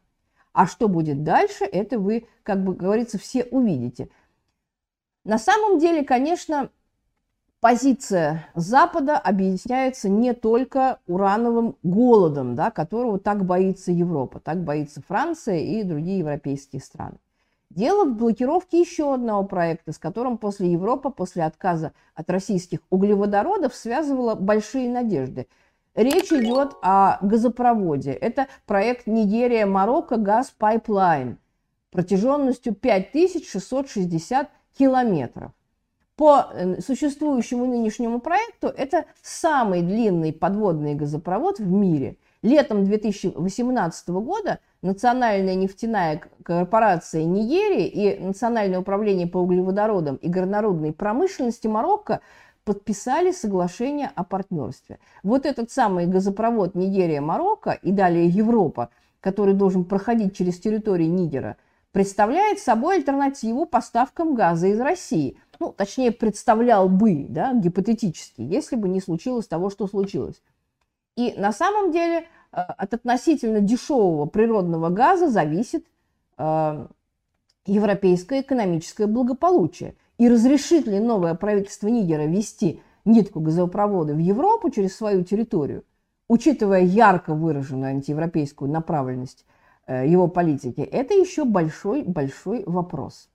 А 0.54 0.66
что 0.66 0.88
будет 0.88 1.24
дальше, 1.24 1.66
это 1.66 2.00
вы, 2.00 2.28
как 2.44 2.64
бы 2.64 2.74
говорится, 2.74 3.20
все 3.20 3.44
увидите. 3.44 4.10
На 5.24 5.38
самом 5.38 5.78
деле, 5.78 6.04
конечно, 6.04 6.70
позиция 7.68 8.48
Запада 8.56 9.18
объясняется 9.18 10.08
не 10.08 10.34
только 10.34 11.00
урановым 11.06 11.76
голодом, 11.84 12.56
да, 12.56 12.72
которого 12.72 13.20
так 13.20 13.44
боится 13.44 13.92
Европа, 13.92 14.40
так 14.40 14.64
боится 14.64 15.02
Франция 15.06 15.58
и 15.58 15.84
другие 15.84 16.20
европейские 16.20 16.82
страны. 16.82 17.18
Дело 17.70 18.06
в 18.06 18.16
блокировке 18.16 18.80
еще 18.80 19.14
одного 19.14 19.44
проекта, 19.44 19.92
с 19.92 19.98
которым 19.98 20.38
после 20.38 20.72
Европы, 20.72 21.10
после 21.10 21.44
отказа 21.44 21.92
от 22.16 22.30
российских 22.30 22.80
углеводородов, 22.90 23.76
связывала 23.76 24.36
большие 24.36 24.90
надежды. 24.90 25.48
Речь 25.94 26.32
идет 26.32 26.72
о 26.82 27.18
газопроводе. 27.22 28.14
Это 28.14 28.48
проект 28.66 29.08
Нигерия-Марокко 29.08 30.16
Gas 30.16 30.54
Pipeline 30.58 31.38
протяженностью 31.92 32.74
5660 32.74 34.50
километров. 34.78 35.52
По 36.18 36.48
э, 36.52 36.82
существующему 36.82 37.68
нынешнему 37.68 38.20
проекту 38.20 38.68
это 38.68 39.06
самый 39.22 39.84
длинный 39.84 40.34
подводный 40.34 40.96
газопровод 40.96 41.60
в 41.60 41.72
мире. 41.72 42.18
Летом 42.42 42.86
2018 42.86 44.10
года 44.10 44.60
Национальная 44.82 45.54
нефтяная 45.54 46.22
корпорация 46.44 47.24
Нигерии 47.24 47.88
и 47.88 48.20
Национальное 48.20 48.80
управление 48.80 49.28
по 49.28 49.38
углеводородам 49.38 50.16
и 50.16 50.28
горнорудной 50.28 50.92
промышленности 50.92 51.68
Марокко 51.68 52.22
подписали 52.64 53.32
соглашение 53.32 54.12
о 54.16 54.24
партнерстве. 54.24 54.98
Вот 55.22 55.46
этот 55.46 55.70
самый 55.70 56.08
газопровод 56.08 56.74
Нигерия-Марокко 56.74 57.78
и 57.84 57.92
далее 57.92 58.26
Европа, 58.26 58.90
который 59.20 59.54
должен 59.54 59.86
проходить 59.86 60.36
через 60.36 60.60
территорию 60.60 61.12
Нигера, 61.12 61.58
представляет 61.92 62.60
собой 62.60 62.98
альтернативу 62.98 63.68
поставкам 63.68 64.34
газа 64.34 64.68
из 64.68 64.80
России– 64.80 65.38
ну, 65.60 65.72
точнее, 65.72 66.12
представлял 66.12 66.90
бы, 66.90 67.26
да, 67.30 67.54
гипотетически, 67.54 68.42
если 68.42 68.76
бы 68.76 68.90
не 68.90 69.02
случилось 69.02 69.48
того, 69.48 69.70
что 69.70 69.88
случилось. 69.88 70.42
И 71.16 71.34
на 71.38 71.52
самом 71.52 71.92
деле 71.92 72.28
э, 72.52 72.58
от 72.58 72.94
относительно 72.94 73.60
дешевого 73.60 74.26
природного 74.28 74.90
газа 74.90 75.30
зависит 75.30 75.86
э, 76.38 76.88
европейское 77.66 78.42
экономическое 78.42 79.08
благополучие. 79.08 79.96
И 80.18 80.30
разрешит 80.30 80.88
ли 80.88 81.00
новое 81.00 81.36
правительство 81.36 81.88
Нигера 81.88 82.26
вести 82.26 82.82
нитку 83.06 83.40
газопровода 83.40 84.14
в 84.14 84.20
Европу 84.20 84.70
через 84.70 84.96
свою 84.96 85.24
территорию, 85.24 85.84
учитывая 86.28 86.82
ярко 86.82 87.34
выраженную 87.34 87.92
антиевропейскую 87.92 88.70
направленность 88.70 89.46
э, 89.88 90.08
его 90.08 90.28
политики, 90.28 90.82
это 90.82 91.14
еще 91.14 91.46
большой-большой 91.46 92.64
вопрос. 92.66 93.30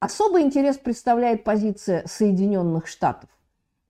Особый 0.00 0.42
интерес 0.42 0.78
представляет 0.78 1.42
позиция 1.42 2.04
Соединенных 2.06 2.86
Штатов. 2.86 3.28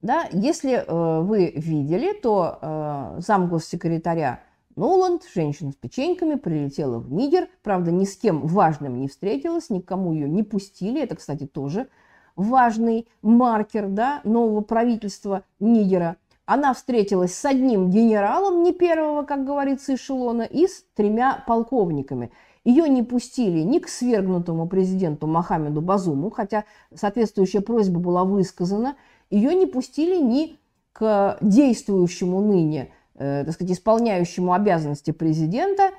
Да, 0.01 0.27
если 0.31 0.83
э, 0.83 1.21
вы 1.21 1.51
видели, 1.55 2.13
то 2.13 2.57
э, 2.59 3.19
замгоссекретаря 3.19 4.41
Нуланд, 4.75 5.23
женщина 5.31 5.71
с 5.71 5.75
печеньками, 5.75 6.33
прилетела 6.33 6.97
в 6.97 7.11
Нигер. 7.11 7.47
Правда, 7.61 7.91
ни 7.91 8.05
с 8.05 8.17
кем 8.17 8.47
важным 8.47 8.99
не 8.99 9.07
встретилась, 9.07 9.69
никому 9.69 10.13
ее 10.13 10.27
не 10.27 10.41
пустили. 10.41 10.99
Это, 10.99 11.15
кстати, 11.15 11.45
тоже 11.45 11.89
важный 12.35 13.07
маркер 13.21 13.87
да, 13.87 14.21
нового 14.23 14.61
правительства 14.61 15.43
Нигера. 15.59 16.17
Она 16.45 16.73
встретилась 16.73 17.35
с 17.35 17.45
одним 17.45 17.91
генералом, 17.91 18.63
не 18.63 18.73
первого, 18.73 19.21
как 19.21 19.45
говорится, 19.45 19.93
эшелона, 19.93 20.41
и 20.41 20.65
с 20.65 20.83
тремя 20.95 21.43
полковниками. 21.45 22.31
Ее 22.63 22.89
не 22.89 23.03
пустили 23.03 23.59
ни 23.59 23.79
к 23.79 23.87
свергнутому 23.87 24.67
президенту 24.67 25.27
Мохаммеду 25.27 25.81
Базуму, 25.81 26.29
хотя 26.29 26.65
соответствующая 26.93 27.61
просьба 27.61 27.99
была 27.99 28.23
высказана. 28.23 28.95
Ее 29.29 29.55
не 29.55 29.65
пустили 29.65 30.17
ни 30.17 30.57
к 30.91 31.37
действующему 31.41 32.41
ныне 32.41 32.91
э, 33.19 33.43
так 33.45 33.53
сказать, 33.53 33.73
исполняющему 33.73 34.53
обязанности 34.53 35.11
президента 35.11 35.91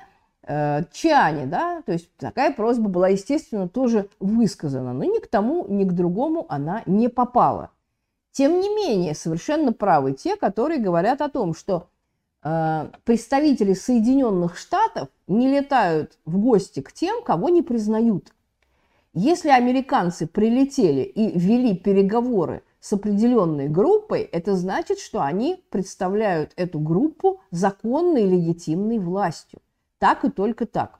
э, 0.43 0.83
Чиане, 0.91 1.45
да, 1.45 1.81
то 1.85 1.93
есть 1.93 2.09
такая 2.17 2.51
просьба 2.51 2.89
была, 2.89 3.07
естественно, 3.07 3.69
тоже 3.69 4.09
высказана, 4.19 4.91
но 4.93 5.05
ни 5.05 5.19
к 5.19 5.27
тому, 5.27 5.65
ни 5.67 5.85
к 5.85 5.93
другому 5.93 6.45
она 6.49 6.83
не 6.85 7.07
попала. 7.07 7.69
Тем 8.31 8.59
не 8.59 8.69
менее, 8.69 9.13
совершенно 9.13 9.73
правы 9.73 10.13
те, 10.13 10.35
которые 10.35 10.79
говорят 10.79 11.21
о 11.21 11.29
том, 11.29 11.53
что 11.53 11.87
представители 12.41 13.73
Соединенных 13.73 14.57
Штатов 14.57 15.09
не 15.27 15.47
летают 15.47 16.17
в 16.25 16.37
гости 16.39 16.81
к 16.81 16.91
тем, 16.91 17.23
кого 17.23 17.49
не 17.49 17.61
признают. 17.61 18.33
Если 19.13 19.49
американцы 19.49 20.25
прилетели 20.25 21.01
и 21.01 21.37
вели 21.37 21.75
переговоры 21.75 22.63
с 22.79 22.93
определенной 22.93 23.67
группой, 23.67 24.21
это 24.21 24.55
значит, 24.55 24.99
что 24.99 25.21
они 25.21 25.63
представляют 25.69 26.53
эту 26.55 26.79
группу 26.79 27.41
законной 27.51 28.25
легитимной 28.25 28.99
властью. 28.99 29.61
Так 29.99 30.23
и 30.23 30.31
только 30.31 30.65
так. 30.65 30.99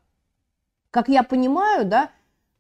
Как 0.92 1.08
я 1.08 1.24
понимаю, 1.24 1.86
да, 1.86 2.12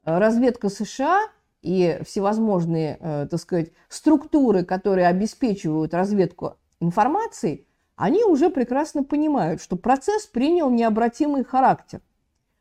разведка 0.06 0.70
США 0.70 1.28
и 1.62 2.00
всевозможные, 2.06 2.98
э, 3.00 3.28
так 3.30 3.39
сказать, 3.39 3.72
структуры, 3.89 4.63
которые 4.63 5.08
обеспечивают 5.08 5.94
разведку 5.94 6.56
информации, 6.80 7.67
они 8.02 8.24
уже 8.24 8.50
прекрасно 8.50 9.04
понимают, 9.04 9.62
что 9.62 9.76
процесс 9.76 10.26
принял 10.26 10.72
необратимый 10.72 11.44
характер. 11.44 12.02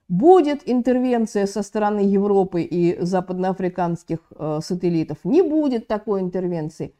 Будет 0.06 0.68
интервенция 0.68 1.46
со 1.46 1.62
стороны 1.62 2.00
Европы 2.00 2.60
и 2.60 3.00
западноафриканских 3.00 4.18
э, 4.36 4.58
сателлитов, 4.62 5.16
не 5.24 5.40
будет 5.40 5.86
такой 5.86 6.20
интервенции. 6.20 6.94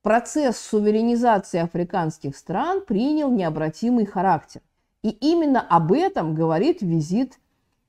Процесс 0.00 0.56
суверенизации 0.56 1.60
африканских 1.60 2.34
стран 2.34 2.80
принял 2.80 3.30
необратимый 3.30 4.06
характер. 4.06 4.62
И 5.02 5.10
именно 5.10 5.60
об 5.60 5.92
этом 5.92 6.34
говорит 6.34 6.80
визит 6.80 7.38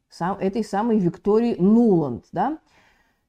сам, 0.10 0.38
этой 0.38 0.66
самой 0.66 1.00
Виктории 1.00 1.56
Нуланд. 1.58 2.26
Да? 2.34 2.58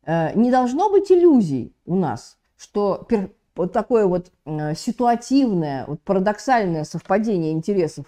Э, 0.04 0.34
не 0.34 0.50
должно 0.50 0.90
быть 0.90 1.12
иллюзий 1.12 1.72
у 1.87 1.94
нас, 1.94 2.37
что 2.56 3.06
пер, 3.08 3.30
вот 3.56 3.72
такое 3.72 4.06
вот 4.06 4.30
э, 4.44 4.74
ситуативное, 4.74 5.86
вот 5.86 6.00
парадоксальное 6.02 6.84
совпадение 6.84 7.52
интересов 7.52 8.06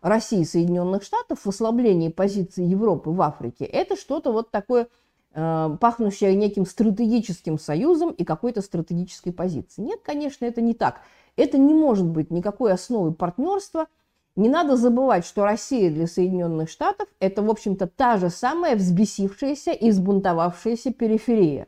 России 0.00 0.40
и 0.40 0.44
Соединенных 0.44 1.02
Штатов 1.02 1.40
в 1.44 1.48
ослаблении 1.48 2.08
позиции 2.08 2.64
Европы 2.64 3.10
в 3.10 3.22
Африке, 3.22 3.64
это 3.64 3.96
что-то 3.96 4.32
вот 4.32 4.50
такое 4.50 4.88
э, 5.34 5.76
пахнущее 5.80 6.34
неким 6.34 6.66
стратегическим 6.66 7.58
союзом 7.58 8.10
и 8.10 8.24
какой-то 8.24 8.60
стратегической 8.60 9.32
позицией. 9.32 9.86
Нет, 9.86 10.00
конечно, 10.02 10.44
это 10.44 10.60
не 10.60 10.74
так. 10.74 11.00
Это 11.36 11.56
не 11.56 11.72
может 11.72 12.06
быть 12.06 12.30
никакой 12.30 12.72
основой 12.72 13.14
партнерства. 13.14 13.86
Не 14.34 14.48
надо 14.48 14.76
забывать, 14.76 15.26
что 15.26 15.44
Россия 15.44 15.90
для 15.90 16.06
Соединенных 16.06 16.68
Штатов– 16.70 17.08
это, 17.20 17.42
в 17.42 17.50
общем-то, 17.50 17.86
та 17.86 18.16
же 18.16 18.30
самая 18.30 18.76
взбесившаяся 18.76 19.72
и 19.72 19.90
взбунтовавшаяся 19.90 20.92
периферия, 20.92 21.66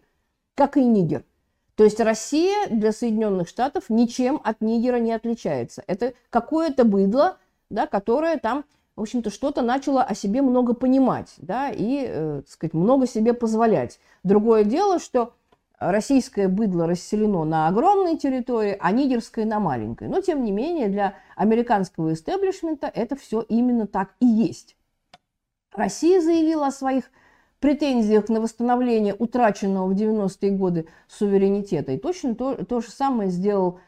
как 0.54 0.76
и 0.76 0.84
Нигер. 0.84 1.24
То 1.76 1.84
есть 1.84 2.00
Россия 2.00 2.68
для 2.68 2.92
Соединенных 2.92 3.48
Штатов 3.48 3.84
ничем 3.88 4.40
от 4.44 4.60
Нигера 4.60 4.96
не 4.96 5.12
отличается. 5.12 5.82
Это 5.86 6.14
какое-то 6.30 6.84
быдло, 6.84 7.38
да, 7.68 7.86
которая 7.86 8.38
там, 8.38 8.64
в 8.94 9.02
общем-то, 9.02 9.30
что-то 9.30 9.62
начала 9.62 10.04
о 10.04 10.14
себе 10.14 10.40
много 10.40 10.74
понимать, 10.74 11.34
да, 11.38 11.70
и, 11.70 12.04
э, 12.06 12.42
так 12.44 12.48
сказать, 12.48 12.74
много 12.74 13.06
себе 13.06 13.34
позволять. 13.34 13.98
Другое 14.22 14.62
дело, 14.62 15.00
что 15.00 15.34
российское 15.78 16.48
быдло 16.48 16.86
расселено 16.86 17.44
на 17.44 17.66
огромной 17.66 18.16
территории, 18.16 18.76
а 18.78 18.92
нигерское 18.92 19.44
на 19.44 19.58
маленькой. 19.58 20.08
Но, 20.08 20.20
тем 20.20 20.44
не 20.44 20.52
менее, 20.52 20.88
для 20.88 21.14
американского 21.36 22.12
истеблишмента 22.12 22.86
это 22.86 23.16
все 23.16 23.40
именно 23.40 23.86
так 23.86 24.14
и 24.20 24.26
есть. 24.26 24.76
Россия 25.72 26.20
заявила 26.20 26.68
о 26.68 26.70
своих 26.70 27.10
претензиях 27.64 28.28
на 28.28 28.40
восстановление 28.40 29.14
утраченного 29.18 29.86
в 29.88 29.92
90-е 29.92 30.50
годы 30.50 30.86
суверенитета. 31.08 31.92
И 31.92 31.98
точно 31.98 32.34
то, 32.34 32.54
то 32.64 32.80
же 32.80 32.90
самое 32.90 33.30
сделал 33.30 33.78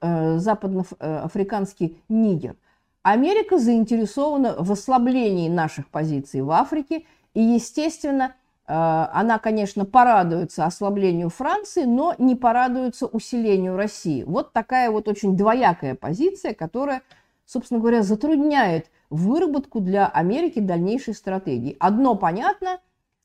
э, 0.00 0.38
западноафриканский 0.38 2.02
Нигер– 2.08 2.56
Америка 3.02 3.58
заинтересована 3.58 4.56
в 4.58 4.70
ослаблении 4.72 5.48
наших 5.48 5.88
позиций 5.88 6.42
в 6.42 6.50
Африке, 6.50 7.06
и, 7.32 7.40
естественно, 7.40 8.34
э, 8.66 8.72
она, 8.74 9.38
конечно, 9.38 9.86
порадуется 9.86 10.66
ослаблению 10.66 11.30
Франции, 11.30 11.84
но 11.84 12.14
не 12.18 12.34
порадуется 12.34 13.06
усилению 13.06 13.76
России. 13.76 14.22
Вот 14.24 14.52
такая 14.52 14.90
вот 14.90 15.08
очень 15.08 15.34
двоякая 15.36 15.94
позиция, 15.94 16.52
которая, 16.52 17.00
собственно 17.46 17.80
говоря, 17.80 18.02
затрудняет 18.02 18.90
выработку 19.08 19.80
для 19.80 20.06
Америки 20.06 20.58
дальнейшей 20.58 21.14
стратегии. 21.14 21.76
Одно 21.80 22.16
понятно, 22.16 22.80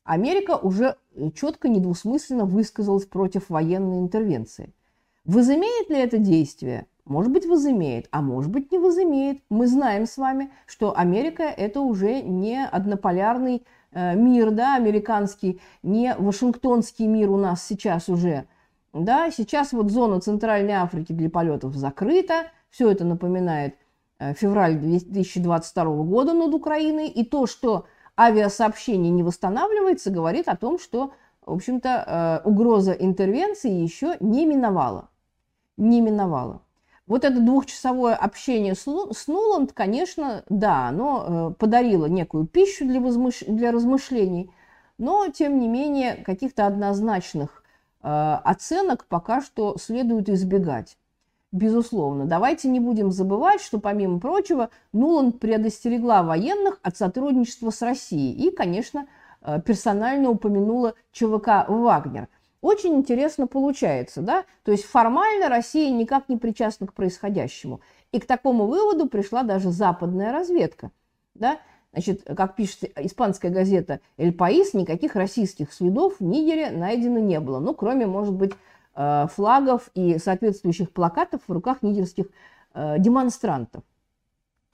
Америка 0.06 0.56
уже 0.56 0.96
четко, 1.34 1.68
недвусмысленно 1.68 2.44
высказалась 2.44 3.04
против 3.04 3.50
военной 3.50 3.98
интервенции. 3.98 4.72
Возымеет 5.24 5.90
ли 5.90 5.96
это 5.96 6.18
действие? 6.18 6.86
Может 7.04 7.32
быть, 7.32 7.46
возымеет, 7.46 8.08
а 8.12 8.22
может 8.22 8.50
быть, 8.50 8.70
не 8.70 8.78
возымеет. 8.78 9.40
Мы 9.50 9.66
знаем 9.66 10.06
с 10.06 10.16
вами, 10.16 10.50
что 10.66 10.96
Америка– 10.96 11.42
это 11.56 11.80
уже 11.80 12.22
не 12.22 12.64
однополярный 12.64 13.64
э, 13.92 14.14
мир, 14.16 14.52
да, 14.52 14.76
американский, 14.76 15.60
не 15.82 16.14
вашингтонский 16.16 17.06
мир 17.06 17.30
у 17.30 17.36
нас 17.36 17.64
сейчас 17.64 18.08
уже. 18.08 18.46
Да, 18.92 19.30
сейчас 19.30 19.72
вот 19.72 19.90
зона 19.90 20.20
Центральной 20.20 20.74
Африки 20.74 21.12
для 21.12 21.30
полетов 21.30 21.74
закрыта. 21.74 22.50
Все 22.70 22.90
это 22.90 23.04
напоминает 23.04 23.76
э, 24.18 24.34
февраль 24.34 24.78
2022 24.78 25.84
года 25.84 26.32
над 26.32 26.54
Украиной. 26.54 27.08
И 27.08 27.24
то, 27.24 27.46
что 27.46 27.86
авиасообщение 28.18 29.10
не 29.10 29.22
восстанавливается, 29.22 30.10
говорит 30.10 30.48
о 30.48 30.56
том, 30.56 30.78
что, 30.78 31.12
в 31.44 31.52
общем-то, 31.52 32.42
э, 32.44 32.48
угроза 32.48 32.92
интервенции 32.92 33.70
еще 33.70 34.16
не 34.20 34.46
миновала. 34.46 35.08
Не 35.76 36.00
миновала. 36.00 36.62
Вот 37.06 37.24
это 37.24 37.40
двухчасовое 37.40 38.16
общение 38.16 38.74
с, 38.74 38.86
Нуланд, 39.28 39.72
конечно, 39.72 40.42
да, 40.48 40.88
оно 40.88 41.52
э, 41.52 41.54
подарило 41.54 42.06
некую 42.06 42.46
пищу 42.46 42.84
для, 42.84 43.00
возмыш... 43.00 43.44
для 43.46 43.70
размышлений, 43.70 44.50
но, 44.98 45.28
тем 45.28 45.60
не 45.60 45.68
менее, 45.68 46.16
каких-то 46.24 46.66
однозначных 46.66 47.62
э, 48.02 48.08
оценок 48.08 49.06
пока 49.06 49.40
что 49.40 49.76
следует 49.78 50.28
избегать. 50.28 50.96
Безусловно. 51.52 52.26
Давайте 52.26 52.68
не 52.68 52.80
будем 52.80 53.12
забывать, 53.12 53.60
что, 53.60 53.78
помимо 53.78 54.18
прочего, 54.18 54.70
Нуланд 54.92 55.38
предостерегла 55.38 56.22
военных 56.22 56.80
от 56.82 56.96
сотрудничества 56.96 57.70
с 57.70 57.82
Россией 57.82 58.32
и, 58.32 58.50
конечно, 58.50 59.06
э, 59.42 59.60
персонально 59.64 60.30
упомянула 60.30 60.94
ЧВК 61.12 61.66
«Вагнер». 61.68 62.28
Очень 62.60 62.96
интересно 62.96 63.46
получается, 63.46 64.22
да? 64.22 64.44
То 64.64 64.72
есть 64.72 64.84
формально 64.84 65.48
Россия 65.48 65.92
никак 65.92 66.28
не 66.28 66.36
причастна 66.36 66.88
к 66.88 66.94
происходящему. 66.94 67.80
И 68.10 68.18
к 68.18 68.26
такому 68.26 68.66
выводу 68.66 69.08
пришла 69.08 69.44
даже 69.44 69.70
западная 69.70 70.32
разведка, 70.32 70.90
да? 71.34 71.58
Значит, 71.92 72.24
как 72.24 72.56
пишет 72.56 72.90
испанская 72.98 73.50
газета 73.50 74.00
«Эль 74.18 74.32
Паис», 74.32 74.74
никаких 74.74 75.14
российских 75.14 75.72
следов 75.72 76.16
в 76.18 76.24
Нигере 76.24 76.70
найдено 76.70 77.20
не 77.20 77.40
было. 77.40 77.60
Ну, 77.60 77.72
кроме, 77.72 78.06
может 78.06 78.34
быть, 78.34 78.52
флагов 78.96 79.90
и 79.94 80.18
соответствующих 80.18 80.90
плакатов 80.90 81.42
в 81.46 81.52
руках 81.52 81.82
нигерских 81.82 82.26
э, 82.72 82.98
демонстрантов. 82.98 83.84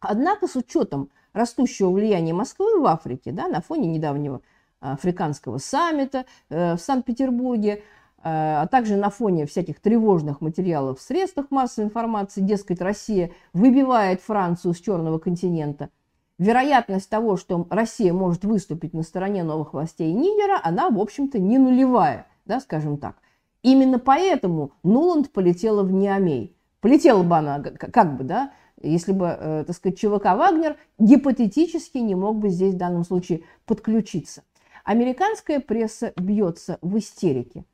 Однако 0.00 0.46
с 0.46 0.54
учетом 0.56 1.10
растущего 1.32 1.90
влияния 1.90 2.32
Москвы 2.32 2.80
в 2.80 2.86
Африке, 2.86 3.32
да, 3.32 3.48
на 3.48 3.60
фоне 3.60 3.88
недавнего 3.88 4.40
африканского 4.80 5.58
саммита 5.58 6.24
в 6.48 6.76
Санкт-Петербурге, 6.76 7.84
а 8.24 8.66
также 8.66 8.96
на 8.96 9.10
фоне 9.10 9.46
всяких 9.46 9.80
тревожных 9.80 10.40
материалов 10.40 10.98
в 10.98 11.02
средствах 11.02 11.50
массовой 11.50 11.86
информации, 11.86 12.40
дескать, 12.40 12.80
Россия 12.80 13.30
выбивает 13.52 14.20
Францию 14.20 14.74
с 14.74 14.80
черного 14.80 15.18
континента. 15.18 15.90
Вероятность 16.38 17.08
того, 17.08 17.36
что 17.36 17.66
Россия 17.70 18.12
может 18.12 18.44
выступить 18.44 18.92
на 18.92 19.04
стороне 19.04 19.44
новых 19.44 19.72
властей 19.72 20.12
Нигера, 20.12 20.60
она, 20.62 20.90
в 20.90 20.98
общем-то, 20.98 21.38
не 21.38 21.58
нулевая, 21.58 22.26
да, 22.44 22.58
скажем 22.58 22.96
так. 22.96 23.21
Именно 23.62 23.98
поэтому 23.98 24.72
Нуланд 24.82 25.30
полетела 25.30 25.82
в 25.82 25.92
Ниамей. 25.92 26.56
Полетела 26.80 27.22
бы 27.22 27.36
она, 27.36 27.60
как 27.60 28.16
бы, 28.16 28.24
да, 28.24 28.52
если 28.82 29.12
бы, 29.12 29.26
э, 29.26 29.64
так 29.64 29.76
сказать, 29.76 29.98
ЧВК 29.98 30.24
«Вагнер» 30.24 30.76
гипотетически 30.98 31.98
не 31.98 32.16
мог 32.16 32.38
бы 32.38 32.48
здесь 32.48 32.74
в 32.74 32.78
данном 32.78 33.04
случае 33.04 33.44
подключиться. 33.64 34.42
Американская 34.84 35.60
пресса 35.60 36.12
бьется 36.16 36.78
в 36.82 36.98
истерике. 36.98 37.64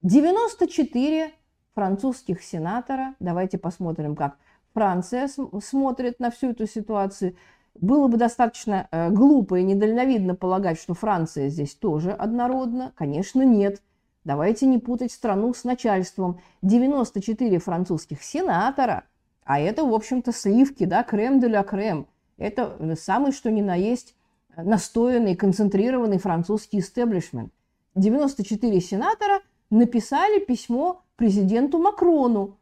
94 0.00 1.32
французских 1.74 2.42
сенатора, 2.42 3.14
давайте 3.20 3.58
посмотрим, 3.58 4.16
как 4.16 4.38
Франция 4.72 5.28
смотрит 5.60 6.18
на 6.18 6.30
всю 6.30 6.50
эту 6.50 6.66
ситуацию. 6.66 7.36
Было 7.80 8.08
бы 8.08 8.16
достаточно 8.16 8.88
э, 8.90 9.10
глупо 9.10 9.58
и 9.58 9.62
недальновидно 9.62 10.34
полагать, 10.34 10.78
что 10.78 10.94
Франция 10.94 11.48
здесь 11.48 11.74
тоже 11.74 12.12
однородна. 12.12 12.92
Конечно, 12.96 13.42
нет. 13.42 13.82
Давайте 14.24 14.66
не 14.66 14.78
путать 14.78 15.12
страну 15.12 15.52
с 15.52 15.64
начальством. 15.64 16.40
94 16.62 17.58
французских 17.58 18.22
сенатора, 18.22 19.04
а 19.44 19.58
это, 19.58 19.84
в 19.84 19.92
общем-то, 19.92 20.32
сливки, 20.32 20.84
да, 20.84 21.02
крем 21.02 21.40
де 21.40 21.48
ля 21.48 21.64
крем. 21.64 22.06
Это 22.36 22.96
самый 22.96 23.32
что 23.32 23.50
ни 23.50 23.62
на 23.62 23.74
есть 23.74 24.14
настоянный, 24.56 25.34
концентрированный 25.34 26.18
французский 26.18 26.78
истеблишмент. 26.78 27.52
94 27.94 28.80
сенатора 28.80 29.40
написали 29.70 30.38
письмо 30.44 31.02
президенту 31.16 31.78
Макрону, 31.78 32.58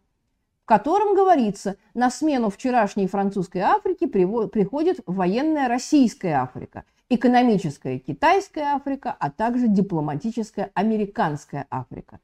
котором 0.70 1.16
говорится, 1.16 1.74
на 1.94 2.10
смену 2.10 2.48
вчерашней 2.48 3.08
французской 3.08 3.58
Африке 3.58 4.06
приходит 4.06 5.00
военная 5.04 5.66
российская 5.66 6.34
Африка– 6.34 6.84
экономическая 7.08 7.98
китайская 7.98 8.76
Африка, 8.76 9.16
а 9.18 9.32
также 9.32 9.66
дипломатическая 9.66 10.70
американская 10.74 11.66
Африка. 11.70 12.20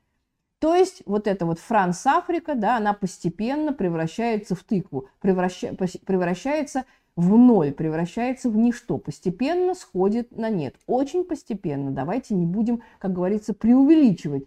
То 0.61 0.77
есть 0.77 1.03
вот 1.07 1.27
эта 1.27 1.45
вот 1.45 1.59
Франс-Африка, 1.59 2.55
да, 2.55 2.77
она 2.77 2.93
постепенно 2.93 3.73
превращается 3.73 4.55
в 4.55 4.63
тыкву, 4.63 5.09
превраща, 5.21 5.75
превращается 6.07 6.85
в 7.17 7.37
ноль, 7.37 7.73
превращается 7.73 8.49
в 8.49 8.57
ничто, 8.57 8.99
постепенно 8.99 9.75
сходит 9.75 10.37
на 10.37 10.51
нет. 10.51 10.77
Очень 10.87 11.25
постепенно. 11.25 11.91
Давайте 11.91 12.37
не 12.37 12.47
будем, 12.47 12.81
как 13.01 13.13
говорится, 13.13 13.55
преувеличивать 13.55 14.45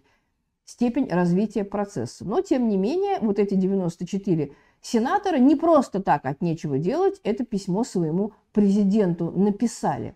степень 0.70 1.08
развития 1.08 1.64
процесса. 1.64 2.24
Но, 2.24 2.40
тем 2.40 2.68
не 2.68 2.76
менее, 2.76 3.18
вот 3.20 3.38
эти 3.38 3.54
94 3.54 4.52
сенатора 4.80 5.36
не 5.36 5.56
просто 5.56 6.00
так 6.00 6.24
от 6.24 6.40
нечего 6.40 6.78
делать 6.78 7.20
это 7.24 7.44
письмо 7.44 7.84
своему 7.84 8.32
президенту 8.52 9.30
написали. 9.30 10.14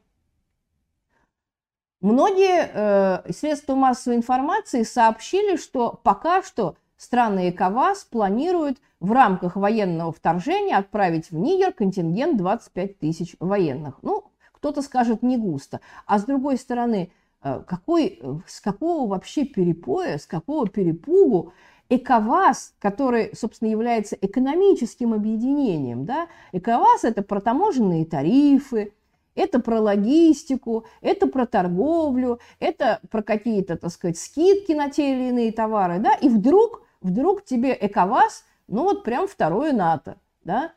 Многие 2.00 2.70
э, 2.72 3.32
средства 3.32 3.74
массовой 3.74 4.16
информации 4.16 4.82
сообщили, 4.82 5.56
что 5.56 5.98
пока 6.02 6.42
что 6.42 6.76
страны 6.96 7.50
ЭКОВАС 7.50 8.04
планируют 8.04 8.78
в 9.00 9.10
рамках 9.10 9.56
военного 9.56 10.12
вторжения 10.12 10.76
отправить 10.76 11.30
в 11.30 11.34
Нигер 11.34 11.72
контингент 11.72 12.36
25 12.36 12.98
тысяч 12.98 13.36
военных. 13.40 13.98
Ну, 14.02 14.24
кто-то 14.52 14.82
скажет 14.82 15.22
не 15.22 15.36
густо. 15.36 15.80
А 16.06 16.18
с 16.18 16.24
другой 16.24 16.58
стороны, 16.58 17.10
какой, 17.44 18.20
с 18.46 18.60
какого 18.60 19.08
вообще 19.08 19.44
перепоя, 19.44 20.18
с 20.18 20.26
какого 20.26 20.66
перепугу 20.66 21.52
ЭКОВАС, 21.90 22.74
который, 22.78 23.30
собственно, 23.34 23.68
является 23.68 24.16
экономическим 24.20 25.12
объединением, 25.12 26.06
да, 26.06 26.28
ЭКОВАС– 26.52 27.02
это 27.04 27.22
про 27.22 27.40
таможенные 27.40 28.06
тарифы, 28.06 28.94
это 29.34 29.60
про 29.60 29.80
логистику, 29.80 30.86
это 31.02 31.26
про 31.26 31.44
торговлю, 31.44 32.40
это 32.60 33.00
про 33.10 33.22
какие-то, 33.22 33.76
так 33.76 33.90
сказать, 33.90 34.18
скидки 34.18 34.72
на 34.72 34.88
те 34.88 35.14
или 35.14 35.28
иные 35.28 35.52
товары, 35.52 35.98
да, 35.98 36.14
и 36.14 36.28
вдруг, 36.28 36.82
вдруг 37.02 37.44
тебе 37.44 37.76
ЭКОВАС, 37.78 38.44
ну 38.68 38.84
вот 38.84 39.04
прям 39.04 39.28
второе 39.28 39.72
НАТО, 39.72 40.16
да, 40.44 40.72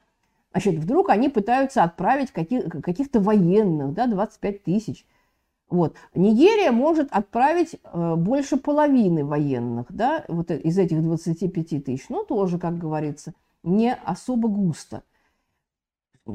значит, 0.52 0.76
вдруг 0.76 1.10
они 1.10 1.30
пытаются 1.30 1.84
отправить 1.84 2.32
каких, 2.32 2.70
каких-то 2.84 3.22
военных, 3.22 3.94
да, 3.94 4.08
25 4.08 4.64
тысяч, 4.64 5.06
вот. 5.70 5.96
Нигерия 6.16 6.72
может 6.72 7.10
отправить 7.12 7.76
э, 7.84 8.16
больше 8.16 8.58
половины 8.58 9.26
военных, 9.26 9.88
да, 9.90 10.24
вот 10.28 10.52
из 10.52 10.78
этих 10.78 11.02
25 11.02 11.84
тысяч, 11.84 12.10
ну, 12.10 12.24
тоже, 12.24 12.58
как 12.60 12.78
говорится, 12.78 13.34
не 13.64 13.94
особо 13.94 14.48
густо. 14.48 15.04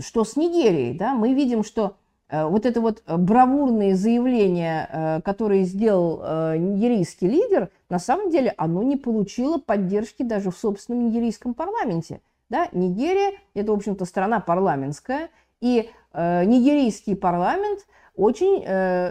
Что 0.00 0.24
с 0.24 0.36
Нигерией, 0.36 0.96
да, 0.96 1.14
мы 1.14 1.34
видим, 1.34 1.64
что 1.64 1.96
Э, 2.32 2.46
вот 2.46 2.64
это 2.66 2.80
вот 2.80 3.02
э, 3.06 3.16
бравурные 3.16 3.94
заявления, 3.94 4.88
э, 4.90 5.20
которые 5.20 5.64
сделал 5.64 6.22
нигерийский 6.56 7.28
лидер, 7.28 7.68
на 7.90 7.98
самом 7.98 8.30
деле 8.30 8.54
оно 8.56 8.82
не 8.82 8.96
получило 8.96 9.58
поддержки 9.58 10.22
даже 10.22 10.50
в 10.50 10.56
собственном 10.56 11.08
нигерийском 11.08 11.54
парламенте. 11.54 12.20
Да? 12.48 12.68
Нигерия– 12.72 13.32
это, 13.54 13.72
в 13.72 13.76
общем-то, 13.76 14.04
страна 14.06 14.40
парламентская, 14.40 15.28
и 15.62 15.88
нигерийский 16.14 17.16
парламент 17.16 17.86
очень 18.14 18.62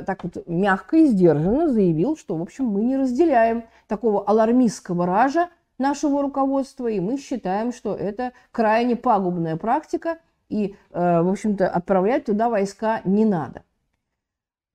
так 0.06 0.24
вот 0.24 0.48
мягко 0.48 0.98
и 0.98 1.08
сдержанно 1.08 1.68
заявил, 1.68 2.16
что, 2.16 2.36
в 2.36 2.44
общем, 2.44 2.66
мы 2.66 2.84
не 2.84 2.96
разделяем 2.96 3.64
такого 3.88 4.24
алармистского 4.24 5.08
ража 5.08 5.50
нашего 5.80 6.22
руководства, 6.22 6.86
и 6.86 7.00
мы 7.00 7.18
считаем, 7.18 7.74
что 7.74 7.96
это 7.96 8.34
крайне 8.52 8.96
пагубная 8.96 9.58
практика– 9.58 10.20
и, 10.52 10.76
э, 10.92 11.22
в 11.22 11.30
общем-то, 11.30 11.68
отправлять 11.68 12.26
туда 12.26 12.50
войска 12.50 13.02
не 13.06 13.26
надо. 13.26 13.64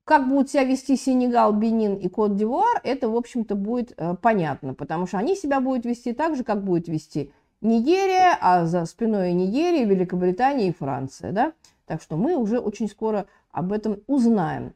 Как 0.05 0.29
будут 0.29 0.51
себя 0.51 0.65
вести 0.65 0.97
Сенегал, 0.97 1.53
Бенин 1.53 1.97
и 1.97 2.09
Кот-Дивуар, 2.09 2.81
это, 2.83 3.09
в 3.11 3.17
общем-то, 3.17 3.55
будет 3.57 3.93
э, 3.97 4.15
понятно, 4.23 4.73
потому 4.73 5.07
что 5.07 5.19
они 5.19 5.37
себя 5.37 5.61
будут 5.61 5.85
вести 5.85 6.13
так 6.15 6.37
же, 6.37 6.45
как 6.45 6.65
будет 6.65 6.89
вести 6.89 7.33
Нигерия, 7.61 8.37
а 8.41 8.67
за 8.67 8.85
спиной 8.85 9.33
Нигерии 9.33 9.85
Великобритания 9.85 10.69
и 10.69 10.73
Франция. 10.73 11.33
Да? 11.33 11.53
Так 11.87 12.03
что 12.03 12.17
мы 12.17 12.37
уже 12.37 12.59
очень 12.59 12.89
скоро 12.89 13.27
об 13.51 13.73
этом 13.73 14.01
узнаем. 14.07 14.75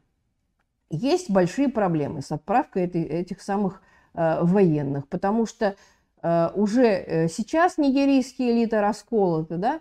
Есть 0.89 1.29
большие 1.29 1.69
проблемы 1.69 2.21
с 2.21 2.31
отправкой 2.31 2.85
этих 2.85 3.41
самых 3.41 3.81
э, 4.13 4.43
военных, 4.43 5.07
потому 5.07 5.45
что 5.45 5.75
э, 6.21 6.49
уже 6.53 6.85
э, 6.85 7.27
сейчас 7.29 7.77
нигерийские 7.77 8.51
элиты 8.51 8.81
расколоты, 8.81 9.57
да, 9.57 9.79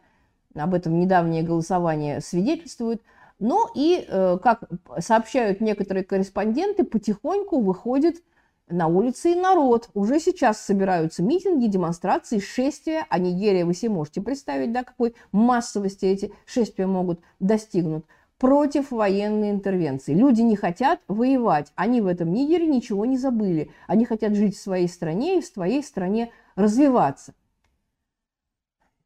об 0.54 0.74
этом 0.74 0.98
недавнее 0.98 1.42
голосование 1.42 2.20
свидетельствует. 2.20 3.02
Но 3.40 3.70
и, 3.74 4.04
э, 4.06 4.38
как 4.42 4.64
сообщают 4.98 5.60
некоторые 5.60 6.04
корреспонденты, 6.04 6.84
потихоньку 6.84 7.60
выходит 7.60 8.16
на 8.70 8.86
улицы 8.86 9.32
и 9.32 9.34
народ. 9.34 9.90
Уже 9.94 10.20
сейчас 10.20 10.60
собираются 10.60 11.22
митинги, 11.22 11.66
демонстрации, 11.66 12.38
шествия. 12.38 13.06
А 13.08 13.18
Нигерия, 13.18 13.64
вы 13.64 13.74
себе 13.74 13.90
можете 13.90 14.20
представить, 14.20 14.72
да, 14.72 14.84
какой 14.84 15.14
массовости 15.32 16.06
эти 16.06 16.32
шествия 16.46 16.86
могут 16.86 17.20
достигнуть 17.38 18.04
против 18.38 18.90
военной 18.90 19.50
интервенции. 19.50 20.14
Люди 20.14 20.40
не 20.40 20.56
хотят 20.56 21.00
воевать. 21.08 21.72
Они 21.76 22.00
в 22.00 22.06
этом 22.06 22.32
Нигере 22.32 22.66
ничего 22.66 23.04
не 23.04 23.18
забыли. 23.18 23.70
Они 23.86 24.06
хотят 24.06 24.34
жить 24.34 24.56
в 24.56 24.62
своей 24.62 24.88
стране 24.88 25.38
и 25.38 25.40
в 25.42 25.46
своей 25.46 25.82
стране 25.82 26.30
развиваться. 26.56 27.34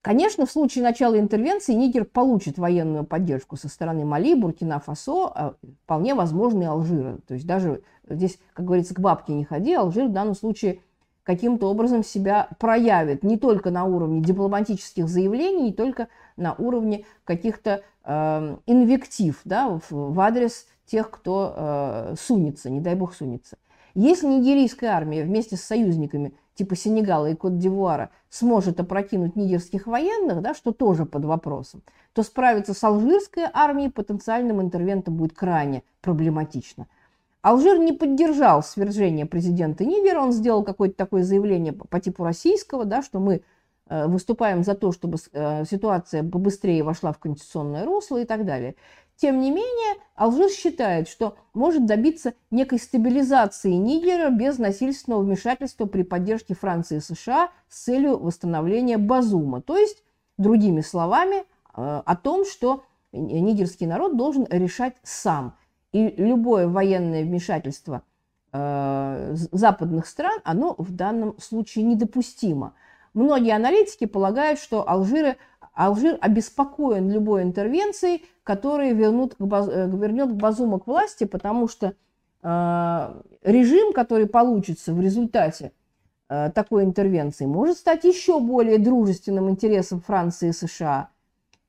Конечно, 0.04 0.44
в 0.44 0.50
случае 0.50 0.84
начала 0.84 1.18
интервенции 1.18 1.72
Нигер 1.72 2.04
получит 2.04 2.58
военную 2.58 3.04
поддержку 3.04 3.56
со 3.56 3.70
стороны 3.70 4.04
Мали, 4.04 4.34
Буркина-Фасо, 4.34 5.32
а 5.34 5.54
вполне 5.84 6.14
возможно 6.14 6.62
и 6.62 6.66
Алжира. 6.66 7.20
То 7.26 7.32
есть 7.32 7.46
даже 7.46 7.82
здесь, 8.06 8.38
как 8.52 8.66
говорится, 8.66 8.94
к 8.94 9.00
бабке 9.00 9.32
не 9.32 9.46
ходи, 9.46 9.72
Алжир 9.72 10.08
в 10.08 10.12
данном 10.12 10.34
случае 10.34 10.80
каким-то 11.22 11.70
образом 11.70 12.04
себя 12.04 12.50
проявит 12.58 13.22
не 13.22 13.38
только 13.38 13.70
на 13.70 13.86
уровне 13.86 14.20
дипломатических 14.20 15.08
заявлений, 15.08 15.62
не 15.62 15.72
только 15.72 16.08
на 16.36 16.52
уровне 16.52 17.06
каких-то 17.24 17.80
э, 18.04 18.56
инвектив 18.66 19.40
да, 19.46 19.70
в, 19.70 19.90
в 19.90 20.20
адрес 20.20 20.66
тех, 20.84 21.10
кто 21.10 21.54
э, 21.56 22.14
сунется, 22.20 22.68
не 22.68 22.80
дай 22.80 22.94
бог 22.94 23.14
сунется. 23.14 23.56
Если 23.94 24.26
нигерийская 24.26 24.90
армия 24.90 25.24
вместе 25.24 25.56
с 25.56 25.62
союзниками 25.62 26.34
типа 26.54 26.76
Сенегала 26.76 27.30
и 27.30 27.34
Кот-Дивуара 27.34 28.10
сможет 28.30 28.80
опрокинуть 28.80 29.36
нигерских 29.36 29.86
военных, 29.86 30.40
да, 30.42 30.54
что 30.54 30.72
тоже 30.72 31.04
под 31.04 31.24
вопросом, 31.24 31.82
то 32.12 32.22
справиться 32.22 32.74
с 32.74 32.84
алжирской 32.84 33.44
армией 33.52 33.90
потенциальным 33.90 34.60
интервентом 34.60 35.16
будет 35.16 35.34
крайне 35.34 35.82
проблематично. 36.00 36.86
Алжир 37.42 37.78
не 37.78 37.92
поддержал 37.92 38.62
свержение 38.62 39.26
президента 39.26 39.84
Нигера, 39.84 40.20
он 40.20 40.32
сделал 40.32 40.62
какое-то 40.62 40.96
такое 40.96 41.22
заявление 41.24 41.74
по 41.74 42.00
типу 42.00 42.24
российского, 42.24 42.86
да, 42.86 43.02
что 43.02 43.20
мы 43.20 43.42
э, 43.88 44.06
выступаем 44.06 44.64
за 44.64 44.74
то, 44.74 44.92
чтобы 44.92 45.18
э, 45.32 45.64
ситуация 45.66 46.22
побыстрее 46.22 46.82
вошла 46.82 47.12
в 47.12 47.18
конституционное 47.18 47.84
русло 47.84 48.16
и 48.22 48.24
так 48.24 48.46
далее. 48.46 48.76
Тем 49.16 49.40
не 49.40 49.50
менее, 49.50 49.96
Алжир 50.16 50.50
считает, 50.50 51.08
что 51.08 51.36
может 51.54 51.86
добиться 51.86 52.34
некой 52.50 52.78
стабилизации 52.78 53.72
Нигера 53.72 54.30
без 54.30 54.58
насильственного 54.58 55.22
вмешательства 55.22 55.86
при 55.86 56.02
поддержке 56.02 56.54
Франции 56.54 56.96
и 56.96 57.00
США 57.00 57.50
с 57.68 57.84
целью 57.84 58.18
восстановления 58.18 58.98
Базума. 58.98 59.62
То 59.62 59.76
есть, 59.76 60.02
другими 60.36 60.80
словами, 60.80 61.38
э, 61.38 61.44
о 61.74 62.16
том, 62.16 62.44
что 62.44 62.84
нигерский 63.12 63.86
народ 63.86 64.16
должен 64.16 64.46
решать 64.50 64.96
сам. 65.02 65.56
И 65.92 66.08
любое 66.16 66.66
военное 66.66 67.22
вмешательство 67.22 68.02
э, 68.52 69.34
западных 69.52 70.06
стран, 70.06 70.40
оно 70.42 70.74
в 70.76 70.92
данном 70.92 71.38
случае 71.38 71.84
недопустимо. 71.84 72.74
Многие 73.14 73.54
аналитики 73.54 74.06
полагают, 74.06 74.58
что 74.58 74.88
Алжиры 74.88 75.36
Алжир 75.74 76.18
обеспокоен 76.20 77.10
любой 77.10 77.42
интервенцией, 77.42 78.24
которая 78.44 78.92
вернут, 78.92 79.34
э, 79.38 79.90
вернет 79.92 80.32
Базума 80.32 80.78
к 80.78 80.86
власти, 80.86 81.24
потому 81.24 81.66
что 81.66 81.94
э, 82.42 83.20
режим, 83.42 83.92
который 83.92 84.26
получится 84.26 84.94
в 84.94 85.00
результате 85.00 85.72
э, 86.28 86.50
такой 86.54 86.84
интервенции, 86.84 87.46
может 87.46 87.78
стать 87.78 88.04
еще 88.04 88.38
более 88.38 88.78
дружественным 88.78 89.50
интересам 89.50 90.00
Франции 90.00 90.50
и 90.50 90.52
США, 90.52 91.08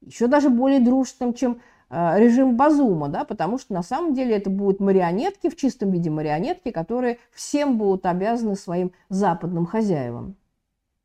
еще 0.01 0.27
даже 0.27 0.49
более 0.49 0.79
дружественным, 0.79 1.33
чем 1.33 1.61
э, 1.89 2.19
режим 2.19 2.57
Базума, 2.57 3.09
да, 3.09 3.23
потому 3.23 3.57
что 3.57 3.73
на 3.73 3.81
самом 3.81 4.13
деле 4.13 4.35
это 4.35 4.51
будут 4.51 4.79
марионетки, 4.79 5.49
в 5.49 5.55
чистом 5.55 5.89
виде 5.89 6.11
марионетки, 6.11 6.69
которые 6.69 7.17
всем 7.31 7.79
будут 7.79 8.05
обязаны 8.05 8.55
своим 8.55 8.91
западным 9.09 9.65
хозяевам. 9.65 10.35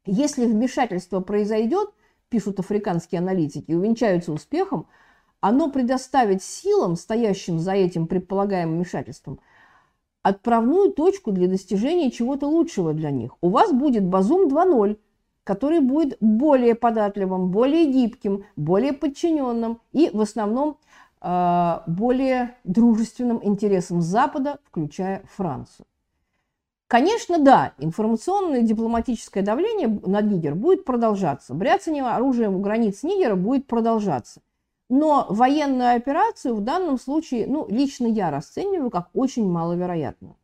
Если 0.04 0.44
вмешательство 0.44 1.20
произойдет, 1.20 1.90
пишут 2.30 2.58
африканские 2.60 3.18
аналитики, 3.18 3.72
увенчаются 3.72 4.32
успехом, 4.32 4.86
оно 5.40 5.70
предоставит 5.70 6.42
силам, 6.42 6.96
стоящим 6.96 7.58
за 7.58 7.72
этим 7.72 8.06
предполагаемым 8.06 8.76
вмешательством, 8.76 9.40
отправную 10.22 10.92
точку 10.92 11.32
для 11.32 11.48
достижения 11.48 12.10
чего-то 12.10 12.46
лучшего 12.46 12.94
для 12.94 13.10
них. 13.10 13.32
У 13.40 13.48
вас 13.48 13.72
будет 13.72 14.04
Базум 14.04 14.48
2.0, 14.48 14.98
который 15.44 15.80
будет 15.80 16.16
более 16.20 16.74
податливым, 16.74 17.50
более 17.50 17.86
гибким, 17.86 18.44
более 18.56 18.92
подчиненным 18.92 19.80
и 19.92 20.10
в 20.12 20.20
основном 20.20 20.78
э, 21.22 21.78
более 21.86 22.56
дружественным 22.64 23.40
интересам 23.42 24.02
Запада, 24.02 24.58
включая 24.64 25.22
Францию. 25.34 25.86
Конечно, 26.90 27.38
да, 27.38 27.72
информационное 27.78 28.62
и 28.62 28.64
дипломатическое 28.64 29.44
давление 29.44 29.86
на 30.04 30.20
Нигер 30.22 30.56
будет 30.56 30.84
продолжаться. 30.84 31.54
Бряцание 31.54 32.02
оружием 32.02 32.56
у 32.56 32.58
границ 32.58 33.04
Нигера 33.04 33.36
будет 33.36 33.68
продолжаться. 33.68 34.40
Но 34.88 35.24
военную 35.28 35.94
операцию 35.94 36.56
в 36.56 36.62
данном 36.62 36.98
случае, 36.98 37.46
ну, 37.46 37.64
лично 37.70 38.08
я 38.08 38.32
расцениваю 38.32 38.90
как 38.90 39.08
очень 39.14 39.48
маловероятную. 39.48 40.34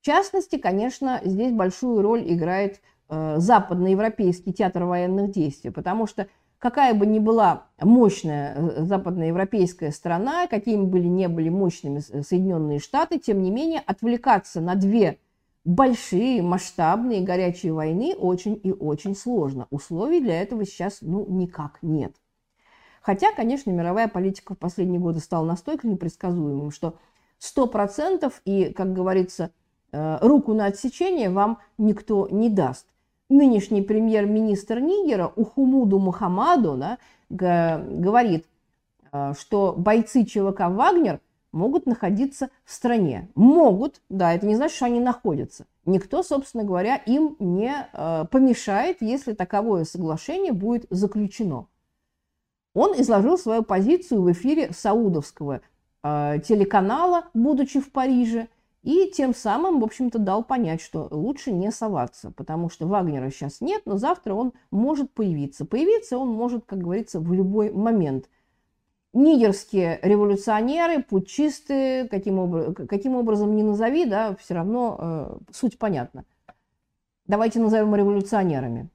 В 0.00 0.04
частности, 0.04 0.58
конечно, 0.58 1.20
здесь 1.22 1.52
большую 1.52 2.02
роль 2.02 2.24
играет 2.26 2.80
э, 3.08 3.36
западноевропейский 3.38 4.52
театр 4.52 4.82
военных 4.82 5.30
действий, 5.30 5.70
потому 5.70 6.08
что 6.08 6.26
какая 6.58 6.92
бы 6.92 7.06
ни 7.06 7.20
была 7.20 7.68
мощная 7.80 8.56
э, 8.56 8.82
западноевропейская 8.82 9.92
страна, 9.92 10.48
какими 10.48 10.84
бы 10.84 10.98
ни 10.98 11.28
были 11.28 11.50
мощными 11.50 12.00
Соединенные 12.00 12.80
Штаты, 12.80 13.20
тем 13.20 13.44
не 13.44 13.52
менее 13.52 13.80
отвлекаться 13.86 14.60
на 14.60 14.74
две 14.74 15.20
большие, 15.68 16.40
масштабные 16.40 17.20
горячие 17.20 17.74
войны 17.74 18.14
очень 18.16 18.58
и 18.62 18.72
очень 18.72 19.14
сложно. 19.14 19.66
Условий 19.70 20.20
для 20.20 20.40
этого 20.40 20.64
сейчас 20.64 20.98
ну 21.02 21.26
никак 21.28 21.78
нет. 21.82 22.16
Хотя, 23.02 23.32
конечно, 23.32 23.70
мировая 23.70 24.08
политика 24.08 24.54
в 24.54 24.58
последние 24.58 24.98
годы 24.98 25.20
стала 25.20 25.44
настолько 25.44 25.86
непредсказуемым, 25.86 26.70
что 26.70 26.94
100% 27.38 28.32
и, 28.46 28.72
как 28.72 28.94
говорится, 28.94 29.50
э, 29.92 30.18
руку 30.22 30.54
на 30.54 30.66
отсечение 30.66 31.28
вам 31.28 31.58
никто 31.76 32.28
не 32.30 32.48
даст. 32.48 32.86
Нынешний 33.28 33.82
премьер-министр 33.82 34.80
Нигера 34.80 35.30
Ухумуду 35.36 35.98
Мухаммаду 35.98 36.78
да, 36.78 36.98
говорит, 37.28 38.46
э, 39.12 39.34
что 39.38 39.74
бойцы 39.76 40.24
ЧВК 40.24 40.70
«Вагнер» 40.70 41.20
могут 41.58 41.86
находиться 41.86 42.48
в 42.64 42.72
стране. 42.72 43.28
Могут, 43.34 44.00
да, 44.08 44.32
это 44.32 44.46
не 44.46 44.54
значит, 44.54 44.76
что 44.76 44.86
они 44.86 45.00
находятся. 45.00 45.66
Никто, 45.84 46.22
собственно 46.22 46.64
говоря, 46.64 46.96
им 46.96 47.36
не 47.38 47.74
э, 47.92 48.24
помешает, 48.30 48.98
если 49.00 49.32
таковое 49.32 49.84
соглашение 49.84 50.52
будет 50.52 50.86
заключено. 50.90 51.66
Он 52.74 52.98
изложил 53.00 53.36
свою 53.36 53.62
позицию 53.62 54.22
в 54.22 54.32
эфире 54.32 54.70
саудовского 54.72 55.60
э, 56.02 56.38
телеканала, 56.46 57.24
будучи 57.34 57.80
в 57.80 57.90
Париже, 57.90 58.48
и 58.84 59.10
тем 59.10 59.34
самым, 59.34 59.80
в 59.80 59.84
общем-то, 59.84 60.18
дал 60.18 60.44
понять, 60.44 60.80
что 60.80 61.08
лучше 61.10 61.50
не 61.50 61.72
соваться, 61.72 62.30
потому 62.30 62.70
что 62.70 62.86
Вагнера 62.86 63.30
сейчас 63.30 63.60
нет, 63.60 63.82
но 63.84 63.96
завтра 63.96 64.34
он 64.34 64.52
может 64.70 65.12
появиться. 65.12 65.64
Появиться 65.64 66.16
он 66.16 66.28
может, 66.28 66.64
как 66.64 66.78
говорится, 66.78 67.18
в 67.18 67.32
любой 67.32 67.72
момент– 67.72 68.30
нигерские 69.12 69.98
революционеры, 70.02 71.02
путчисты, 71.02 72.08
каким, 72.08 72.74
каким 72.74 73.14
образом 73.14 73.56
не 73.56 73.62
назови, 73.62 74.04
да, 74.04 74.36
все 74.36 74.54
равно 74.54 74.96
э, 74.98 75.52
суть 75.52 75.78
понятна. 75.78 76.24
Давайте 77.26 77.60
назовем 77.60 77.94
революционерами. 77.94 78.88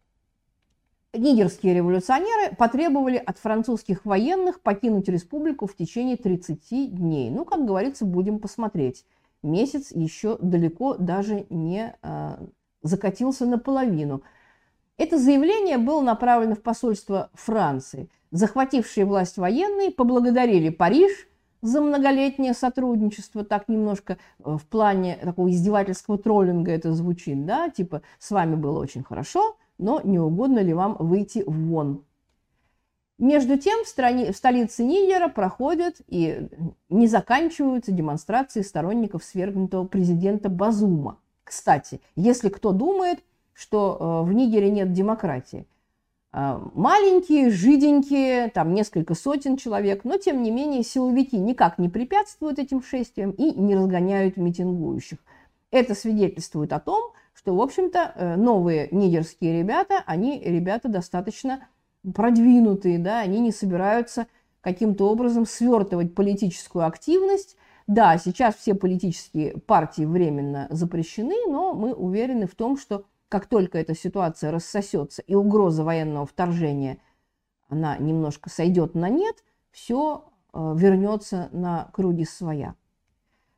Нигерские 1.14 1.76
революционеры 1.76 2.55
потребовали 2.55 3.18
от 3.18 3.38
французских 3.38 4.03
военных 4.03 4.61
покинуть 4.61 5.07
республику 5.07 5.68
в 5.68 5.76
течение 5.76 6.18
30 6.18 6.95
дней. 6.95 7.30
Ну, 7.30 7.45
как 7.45 7.66
говорится, 7.66 8.03
будем 8.03 8.39
посмотреть. 8.39 9.05
Месяц 9.43 9.91
еще 9.91 10.39
далеко 10.41 10.95
даже 10.95 11.45
не 11.51 11.95
э, 12.01 12.38
закатился 12.82 13.45
наполовину. 13.45 14.24
Это 14.98 15.18
заявление 15.18 15.78
было 15.78 16.02
направлено 16.02 16.56
в 16.56 16.62
посольство 16.62 17.30
Франции– 17.34 18.10
Захватившие 18.34 19.06
власть 19.06 19.38
военные 19.38 19.91
поблагодарили 19.91 20.70
Париж 20.70 21.12
за 21.62 21.82
многолетнее 21.82 22.56
сотрудничество, 22.56 23.46
так 23.46 23.70
немножко 23.70 24.18
э, 24.39 24.58
в 24.58 24.66
плане 24.66 25.20
такого 25.22 25.52
издевательского 25.52 26.18
троллинга 26.18 26.72
это 26.72 26.94
звучит, 26.94 27.46
да, 27.46 27.70
типа 27.70 28.02
с 28.18 28.32
вами 28.32 28.56
было 28.56 28.80
очень 28.80 29.04
хорошо, 29.04 29.56
но 29.78 30.02
не 30.04 30.18
угодно 30.18 30.60
ли 30.60 30.74
вам 30.74 30.98
выйти 31.00 31.44
вон. 31.46 32.06
Между 33.20 33.60
тем 33.60 33.84
в, 33.84 33.88
стране, 33.88 34.32
в 34.32 34.36
столице 34.36 34.84
Нигера 34.84 35.28
проходят 35.28 35.98
и 36.08 36.50
не 36.89 37.06
заканчиваются 37.06 37.91
демонстрации 37.91 38.64
сторонников 38.64 39.24
свергнутого 39.24 39.86
президента 39.86 40.50
Базума. 40.50 41.20
Кстати, 41.44 42.02
если 42.16 42.50
кто 42.50 42.72
думает, 42.72 43.20
что 43.54 44.24
э, 44.26 44.30
в 44.30 44.34
Нигере 44.34 44.70
нет 44.70 44.91
демократии, 44.93 45.66
а, 46.36 46.68
маленькие, 46.74 47.51
жиденькие, 47.51 48.49
там 48.49 48.74
несколько 48.74 49.14
сотен 49.14 49.56
человек, 49.56 50.04
но 50.04 50.18
тем 50.18 50.41
не 50.41 50.49
менее 50.49 50.84
силовики 50.84 51.38
никак 51.38 51.78
не 51.78 51.89
препятствуют 51.89 52.58
этим 52.58 52.82
шествиям 52.82 53.30
и 53.30 53.51
не 53.51 53.76
разгоняют 53.76 54.36
митингующих. 54.36 55.20
Это 55.70 55.93
свидетельствует 55.93 56.74
о 56.74 56.80
том, 56.80 57.12
что, 57.36 57.56
в 57.56 57.62
общем-то, 57.62 58.14
э, 58.16 58.36
новые 58.36 58.88
нигерские 58.89 59.60
ребята, 59.60 60.01
они 60.08 60.41
ребята 60.43 60.89
достаточно 60.89 61.68
продвинутые, 62.16 62.97
да, 62.97 63.20
они 63.20 63.39
не 63.39 63.51
собираются 63.51 64.26
каким-то 64.62 65.12
образом 65.12 65.45
свертывать 65.45 66.16
политическую 66.16 66.88
активность. 66.88 67.58
Да, 67.86 68.18
сейчас 68.18 68.56
все 68.56 68.74
политические 68.74 69.60
партии 69.60 70.04
временно 70.04 70.66
запрещены, 70.72 71.36
но 71.47 71.76
мы 71.76 71.93
уверены 71.93 72.47
в 72.47 72.56
том, 72.56 72.78
что 72.78 73.04
как 73.34 73.48
только 73.48 73.80
эта 73.80 73.96
ситуация 73.96 74.52
рассосется 74.52 75.24
и 75.24 75.34
угроза 75.34 75.84
военного 75.84 76.28
вторжения, 76.28 77.00
она 77.68 77.98
немножко 77.98 78.52
сойдет 78.52 78.94
на 78.94 79.10
нет, 79.10 79.44
все 79.72 80.26
э, 80.54 80.74
вернется 80.78 81.50
на 81.52 81.90
круги 81.94 82.26
своя. 82.26 82.76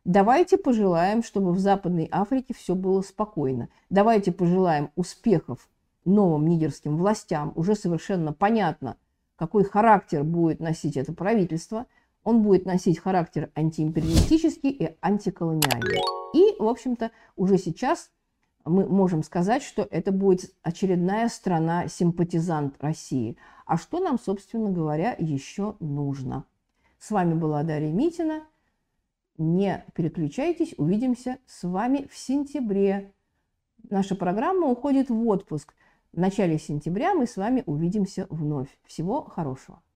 Давайте 0.06 0.56
пожелаем, 0.56 1.24
чтобы 1.24 1.52
в 1.52 1.60
Западной 1.60 2.08
Африке 2.10 2.54
все 2.54 2.74
было 2.74 3.02
спокойно. 3.02 3.68
Давайте 3.90 4.32
пожелаем 4.32 4.92
успехов 4.96 5.68
новым 6.06 6.48
нигерским 6.48 6.96
властям. 6.96 7.52
Уже 7.56 7.76
совершенно 7.76 8.32
понятно, 8.32 8.96
какой 9.36 9.66
характер 9.66 10.24
будет 10.24 10.62
носить 10.62 10.96
это 10.96 11.12
правительство. 11.12 11.86
Он 12.24 12.44
будет 12.44 12.66
носить 12.66 12.98
характер 12.98 13.52
антиимпериалистический 13.56 14.70
и 14.70 14.98
антиколониальный. 15.02 16.00
И, 16.34 16.56
в 16.60 16.66
общем-то, 16.66 17.12
уже 17.36 17.58
сейчас 17.58 18.10
мы 18.66 18.88
можем 18.88 19.24
сказать, 19.24 19.62
что 19.62 19.88
это 19.90 20.12
будет 20.12 20.54
очередная 20.64 21.30
страна-симпатизант 21.30 22.76
России. 22.84 23.38
А 23.66 23.78
что 23.78 24.00
нам, 24.00 24.20
собственно 24.20 24.72
говоря, 24.72 25.16
еще 25.20 25.76
нужно? 25.80 26.46
С 26.98 27.12
вами 27.12 27.36
была 27.36 27.64
Дарья 27.64 27.92
Митина. 27.92 28.44
Не 29.38 29.86
переключайтесь, 29.94 30.74
увидимся 30.78 31.38
с 31.46 31.64
вами 31.68 32.08
в 32.12 32.18
сентябре. 32.18 33.14
Наша 33.90 34.16
программа 34.16 34.68
уходит 34.68 35.10
в 35.10 35.28
отпуск. 35.28 35.76
В 36.12 36.18
начале 36.20 36.58
сентября 36.58 37.14
мы 37.14 37.28
с 37.28 37.38
вами 37.38 37.62
увидимся 37.66 38.26
вновь. 38.30 38.70
Всего 38.84 39.24
хорошего. 39.24 39.82